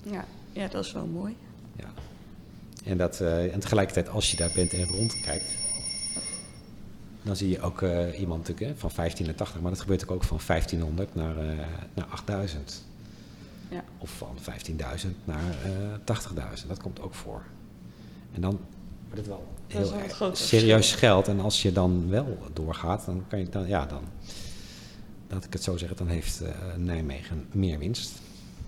Ja, 0.03 0.25
ja 0.53 0.69
dat 0.69 0.85
is 0.85 0.93
wel 0.93 1.07
mooi. 1.07 1.37
Ja. 1.77 1.93
En, 2.85 2.97
dat, 2.97 3.21
uh, 3.21 3.55
en 3.55 3.61
tegelijkertijd 3.61 4.09
als 4.09 4.31
je 4.31 4.37
daar 4.37 4.53
bent 4.55 4.73
en 4.73 4.85
rondkijkt, 4.85 5.55
dan 7.23 7.37
zie 7.37 7.49
je 7.49 7.61
ook 7.61 7.81
uh, 7.81 8.21
iemand 8.21 8.49
natuurlijk, 8.49 8.79
van 8.79 8.91
15 8.91 9.27
naar 9.27 9.35
80. 9.35 9.61
Maar 9.61 9.71
dat 9.71 9.81
gebeurt 9.81 10.09
ook 10.09 10.25
van 10.25 10.41
1500 10.47 11.15
naar, 11.15 11.37
uh, 11.37 11.59
naar 11.95 12.07
8000. 12.07 12.85
Ja. 13.69 13.85
Of 13.99 14.11
van 14.11 14.37
15.000 14.41 15.09
naar 15.25 15.55
80.000. 15.99 16.67
Dat 16.69 16.83
komt 16.83 17.01
ook 17.01 17.15
voor. 17.15 17.43
En 18.33 18.41
dan 18.41 18.61
wordt 19.07 19.17
het 19.17 19.27
wel 19.27 19.47
heel 19.67 20.35
serieus 20.35 20.93
geld. 20.93 21.29
En 21.29 21.41
als 21.41 21.63
je 21.63 21.73
dan 21.73 22.09
wel 22.09 22.39
doorgaat, 22.53 23.05
dan 23.05 23.25
kan 23.29 23.39
je 23.39 23.49
dan, 23.49 23.67
ja, 23.67 23.87
dan, 23.87 24.03
laat 25.29 25.45
ik 25.45 25.53
het 25.53 25.63
zo 25.63 25.77
zeggen, 25.77 25.97
dan 25.97 26.09
heeft 26.09 26.43
uh, 26.43 26.49
Nijmegen 26.77 27.47
meer 27.53 27.79
winst. 27.79 28.13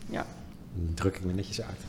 Ja. 0.06 0.26
Dan 0.74 0.94
druk 0.94 1.16
ik 1.16 1.24
me 1.24 1.32
netjes 1.32 1.60
uit. 1.60 1.80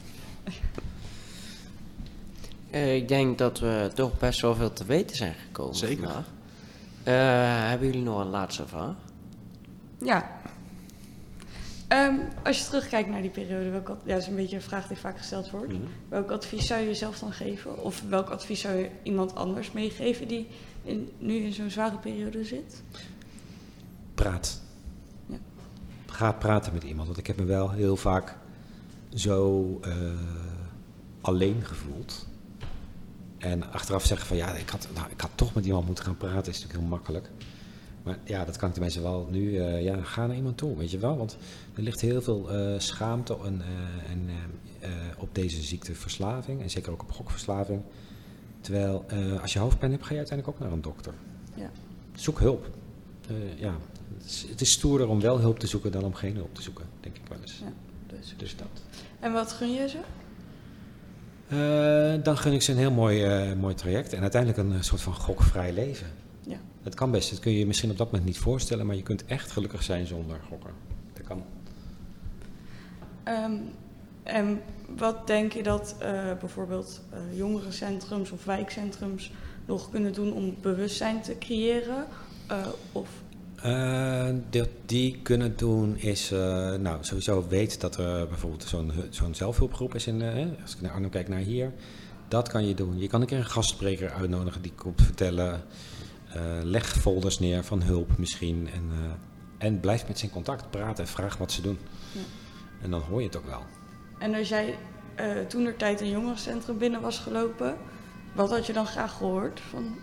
Uh, 2.72 2.95
ik 2.95 3.08
denk 3.08 3.38
dat 3.38 3.60
we 3.60 3.91
toch 3.93 4.17
best 4.17 4.41
wel 4.41 4.56
veel 4.56 4.74
te 4.74 4.86
weten 4.86 5.15
zijn 5.15 5.34
gekomen. 5.34 5.76
Zeker. 5.76 6.08
Uh, 6.08 6.13
hebben 7.69 7.88
jullie 7.88 8.04
nog 8.04 8.19
een 8.19 8.30
laatste 8.30 8.67
vraag? 8.67 8.95
Ja, 10.00 10.41
Um, 11.93 12.19
als 12.43 12.60
je 12.60 12.65
terugkijkt 12.65 13.10
naar 13.10 13.21
die 13.21 13.32
periode, 13.32 13.69
welk, 13.69 13.88
ja, 13.88 14.13
dat 14.13 14.21
is 14.21 14.28
een 14.28 14.36
beetje 14.36 14.56
een 14.56 14.62
vraag 14.62 14.88
die 14.88 14.97
vaak 14.97 15.17
gesteld 15.17 15.49
wordt. 15.49 15.73
Mhm. 15.73 15.82
Welk 16.10 16.32
advies 16.32 16.67
zou 16.67 16.80
je 16.80 16.88
jezelf 16.88 17.19
dan 17.19 17.32
geven? 17.32 17.84
Of 17.84 18.04
welk 18.10 18.30
advies 18.30 18.62
zou 18.62 18.78
je 18.78 18.89
iemand 19.04 19.36
anders 19.36 19.71
meegeven 19.71 20.28
die 20.28 20.47
in, 20.84 21.12
nu 21.17 21.36
in 21.36 21.54
zo'n 21.54 21.69
zware 21.69 21.97
periode 21.97 22.43
zit? 22.43 22.84
Praat. 24.15 24.62
Ja. 25.25 25.38
Ga 26.06 26.32
praten 26.32 26.73
met 26.73 26.84
iemand. 26.84 27.08
Want 27.08 27.19
ik 27.19 27.28
heb 27.28 27.38
me 27.38 27.43
wel 27.43 27.71
heel 27.71 27.95
vaak 27.95 28.36
zo 29.13 29.80
uh, 29.86 29.93
alleen 31.21 31.65
gevoeld. 31.65 32.28
En 33.38 33.71
achteraf 33.71 34.06
zeggen 34.06 34.28
van 34.28 34.38
ja, 34.38 34.54
ik 34.54 34.69
had, 34.69 34.88
nou, 34.93 35.10
ik 35.10 35.21
had 35.21 35.32
toch 35.36 35.54
met 35.54 35.65
iemand 35.65 35.86
moeten 35.86 36.04
gaan 36.04 36.17
praten, 36.17 36.52
is 36.52 36.60
natuurlijk 36.60 36.80
heel 36.80 36.89
makkelijk. 36.89 37.30
Maar 38.04 38.18
ja, 38.24 38.46
dat 38.46 38.58
kan 38.58 38.70
ik 38.70 38.76
de 38.76 38.80
mensen 38.80 39.04
wel 39.04 39.28
nu. 39.30 39.52
Uh, 39.52 39.84
ja, 39.84 40.02
ga 40.04 40.28
naar 40.28 40.36
iemand 40.36 40.58
toe, 40.58 40.78
weet 40.78 40.92
je 40.92 40.98
wel. 40.98 41.18
Want 41.18 41.38
er 41.76 41.82
ligt 41.82 42.02
heel 42.02 42.22
veel 42.22 42.56
uh, 42.56 42.80
schaamte 42.80 43.38
en, 43.44 43.62
uh, 43.62 44.12
en 44.12 44.30
op 45.18 45.36
deze 45.36 45.62
ziekteverslaving. 45.62 46.62
En 46.62 46.70
zeker 46.70 46.92
ook 46.92 47.02
op 47.02 47.12
gokverslaving. 47.12 47.82
Terwijl 48.62 49.06
als 49.42 49.54
je 49.54 49.60
hoofdpijn 49.60 49.92
hebt, 49.92 50.04
ga 50.04 50.12
je 50.12 50.18
uiteindelijk 50.18 50.58
ook 50.58 50.64
naar 50.64 50.74
een 50.74 50.82
dokter. 50.82 51.14
Ja. 51.56 51.72
Zoek 52.16 52.40
hulp. 52.40 52.70
ja, 53.56 53.78
het 54.18 54.26
is, 54.26 54.46
het 54.50 54.62
is, 54.62 54.72
stoerder 54.72 55.08
om 55.08 55.22
wel 55.22 55.40
hulp 55.40 55.60
te 55.60 55.68
zoeken 55.68 55.92
dan 55.92 56.04
om 56.04 56.14
geen 56.14 56.36
hulp 56.36 56.56
te 56.56 56.62
zoeken, 56.62 56.86
denk 57.00 57.16
ik 57.16 57.28
wel 57.28 57.38
eens. 57.42 57.62
Ja, 57.64 57.74
dus. 58.16 58.34
dus 58.38 58.56
dat. 58.56 58.82
En 59.20 59.34
wat 59.34 59.52
gun 59.52 59.74
je 59.74 59.90
ze? 59.90 60.00
dan 62.24 62.38
gun 62.38 62.54
ik 62.54 62.62
ze 62.62 62.72
een 62.72 62.78
heel 62.78 62.92
mooi, 62.92 63.56
mooi 63.56 63.76
traject 63.76 64.14
en 64.14 64.22
uiteindelijk 64.22 64.70
een 64.70 64.84
soort 64.84 65.02
van 65.02 65.14
gokvrij 65.14 65.74
leven. 65.74 66.08
Ja. 66.50 66.58
Het 66.84 66.96
kan 66.96 67.12
best. 67.12 67.30
Dat 67.30 67.40
kun 67.40 67.52
je 67.52 67.60
je 67.60 67.66
misschien 67.66 67.92
op 67.92 67.98
dat 67.98 68.08
moment 68.12 68.26
niet 68.26 68.38
voorstellen, 68.38 68.86
maar 68.86 68.96
je 68.96 69.04
kunt 69.04 69.26
echt 69.26 69.52
gelukkig 69.52 69.84
zijn 69.84 70.08
zonder 70.08 70.40
gokken. 70.48 70.72
Dat 71.14 71.28
kan. 71.28 71.44
Um, 73.28 73.62
en 74.24 74.62
wat 74.98 75.28
denk 75.28 75.54
je 75.54 75.64
dat 75.64 75.96
uh, 76.02 76.34
bijvoorbeeld 76.40 77.02
uh, 77.14 77.38
jongerencentrums 77.38 78.32
of 78.32 78.46
wijkcentrums 78.46 79.32
nog 79.66 79.90
kunnen 79.90 80.14
doen 80.14 80.34
om 80.34 80.56
bewustzijn 80.62 81.22
te 81.22 81.38
creëren? 81.40 82.06
Uh, 82.52 82.68
of 82.92 83.10
wat 84.52 84.70
die 84.86 85.20
kunnen 85.22 85.58
doen 85.58 85.98
is, 85.98 86.30
nou 86.80 86.98
sowieso 87.00 87.48
weet 87.48 87.82
dat 87.82 87.98
er 87.98 88.28
bijvoorbeeld 88.28 88.64
zo'n 88.64 88.92
zo'n 89.10 89.36
zelfhulpgroep 89.36 89.96
is. 89.96 90.08
In, 90.08 90.22
als 90.62 90.76
ik 90.76 90.82
naar 90.82 90.92
Arnhem 90.92 91.10
kijk 91.10 91.28
naar 91.28 91.40
hier, 91.40 91.72
dat 92.28 92.50
kan 92.50 92.68
je 92.68 92.74
doen. 92.74 93.00
Je 93.00 93.08
kan 93.08 93.22
een 93.22 93.28
keer 93.28 93.38
een 93.38 93.46
gastspreker 93.46 94.12
uitnodigen 94.12 94.62
die 94.62 94.74
komt 94.76 95.02
vertellen 95.02 95.62
leg 96.63 96.88
folders 96.88 97.39
neer 97.39 97.63
van 97.63 97.82
hulp 97.82 98.18
misschien. 98.18 98.70
En, 98.74 98.89
uh, 98.92 99.12
en 99.58 99.80
blijf 99.80 100.08
met 100.08 100.20
ze 100.20 100.26
in 100.26 100.32
contact. 100.32 100.70
Praat 100.70 101.00
en 101.00 101.08
vraag 101.08 101.38
wat 101.38 101.52
ze 101.52 101.62
doen. 101.62 101.78
Ja. 102.12 102.22
En 102.82 102.92
dan 102.92 103.02
hoor 103.02 103.20
je 103.20 103.28
het 103.28 103.36
ook 103.36 103.46
wel. 103.46 103.63
En 104.20 104.34
als 104.34 104.50
jij 104.50 104.78
uh, 105.20 105.46
toen 105.46 105.65
er 105.65 105.76
tijd 105.76 106.02
een 106.02 106.10
jongerencentrum 106.10 106.78
binnen 106.78 107.02
was 107.02 107.20
gelopen, 107.20 107.78
wat 108.34 108.50
had 108.50 108.65
je 108.65 108.74
dan 108.74 108.86
graag 108.86 109.18
gehoord 109.18 109.60
van 109.60 109.96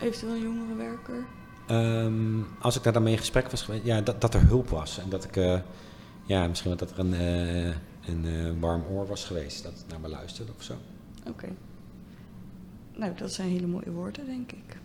eventueel 0.00 0.34
een 0.34 0.42
jongerenwerker? 0.42 1.24
Um, 1.70 2.46
als 2.60 2.76
ik 2.76 2.82
daar 2.82 2.92
dan 2.92 3.02
mee 3.02 3.12
in 3.12 3.18
gesprek 3.18 3.50
was 3.50 3.62
geweest, 3.62 3.84
ja, 3.84 4.00
dat, 4.00 4.20
dat 4.20 4.34
er 4.34 4.46
hulp 4.46 4.68
was. 4.68 4.98
En 4.98 5.08
dat 5.08 5.24
ik, 5.24 5.62
ja, 6.24 6.48
misschien 6.48 6.76
dat 6.76 6.90
er 6.90 6.98
een, 6.98 7.12
een 8.06 8.60
warm 8.60 8.84
oor 8.90 9.06
was 9.06 9.24
geweest 9.24 9.62
dat 9.62 9.84
naar 9.88 10.00
me 10.00 10.08
luisterde 10.08 10.52
of 10.56 10.62
zo. 10.62 10.72
Oké. 11.20 11.30
Okay. 11.30 11.52
Nou, 12.94 13.14
dat 13.14 13.32
zijn 13.32 13.48
hele 13.48 13.66
mooie 13.66 13.90
woorden, 13.90 14.26
denk 14.26 14.52
ik. 14.52 14.76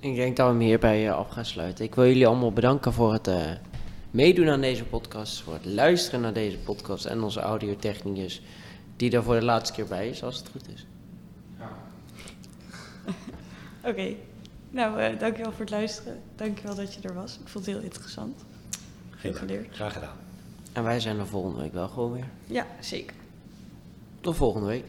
Ik 0.00 0.14
denk 0.14 0.36
dat 0.36 0.46
we 0.46 0.52
hem 0.52 0.62
hierbij 0.62 1.12
af 1.12 1.28
gaan 1.28 1.44
sluiten. 1.44 1.84
Ik 1.84 1.94
wil 1.94 2.06
jullie 2.06 2.26
allemaal 2.26 2.52
bedanken 2.52 2.92
voor 2.92 3.12
het 3.12 3.28
uh, 3.28 3.50
meedoen 4.10 4.48
aan 4.48 4.60
deze 4.60 4.84
podcast, 4.84 5.40
voor 5.40 5.52
het 5.52 5.64
luisteren 5.64 6.20
naar 6.20 6.32
deze 6.32 6.58
podcast 6.58 7.04
en 7.04 7.22
onze 7.22 7.40
audiotechnicus 7.40 8.42
die 8.96 9.10
daar 9.10 9.22
voor 9.22 9.34
de 9.34 9.44
laatste 9.44 9.74
keer 9.74 9.86
bij 9.86 10.08
is, 10.08 10.22
als 10.22 10.36
het 10.36 10.48
goed 10.48 10.68
is. 10.74 10.86
Ja. 11.58 11.70
Oké, 13.80 13.88
okay. 13.88 14.16
nou 14.70 15.00
uh, 15.00 15.18
dankjewel 15.18 15.50
voor 15.50 15.60
het 15.60 15.70
luisteren. 15.70 16.20
Dankjewel 16.36 16.74
dat 16.74 16.94
je 16.94 17.00
er 17.08 17.14
was. 17.14 17.38
Ik 17.40 17.48
vond 17.48 17.66
het 17.66 17.74
heel 17.74 17.84
interessant. 17.84 18.44
Geen 19.10 19.34
geleerd. 19.34 19.74
Graag 19.74 19.92
gedaan. 19.92 20.16
En 20.72 20.82
wij 20.82 21.00
zijn 21.00 21.18
er 21.18 21.26
volgende 21.26 21.60
week 21.60 21.72
wel 21.72 21.88
gewoon 21.88 22.12
weer. 22.12 22.28
Ja, 22.46 22.66
zeker. 22.80 23.16
Tot 24.20 24.36
volgende 24.36 24.66
week. 24.66 24.84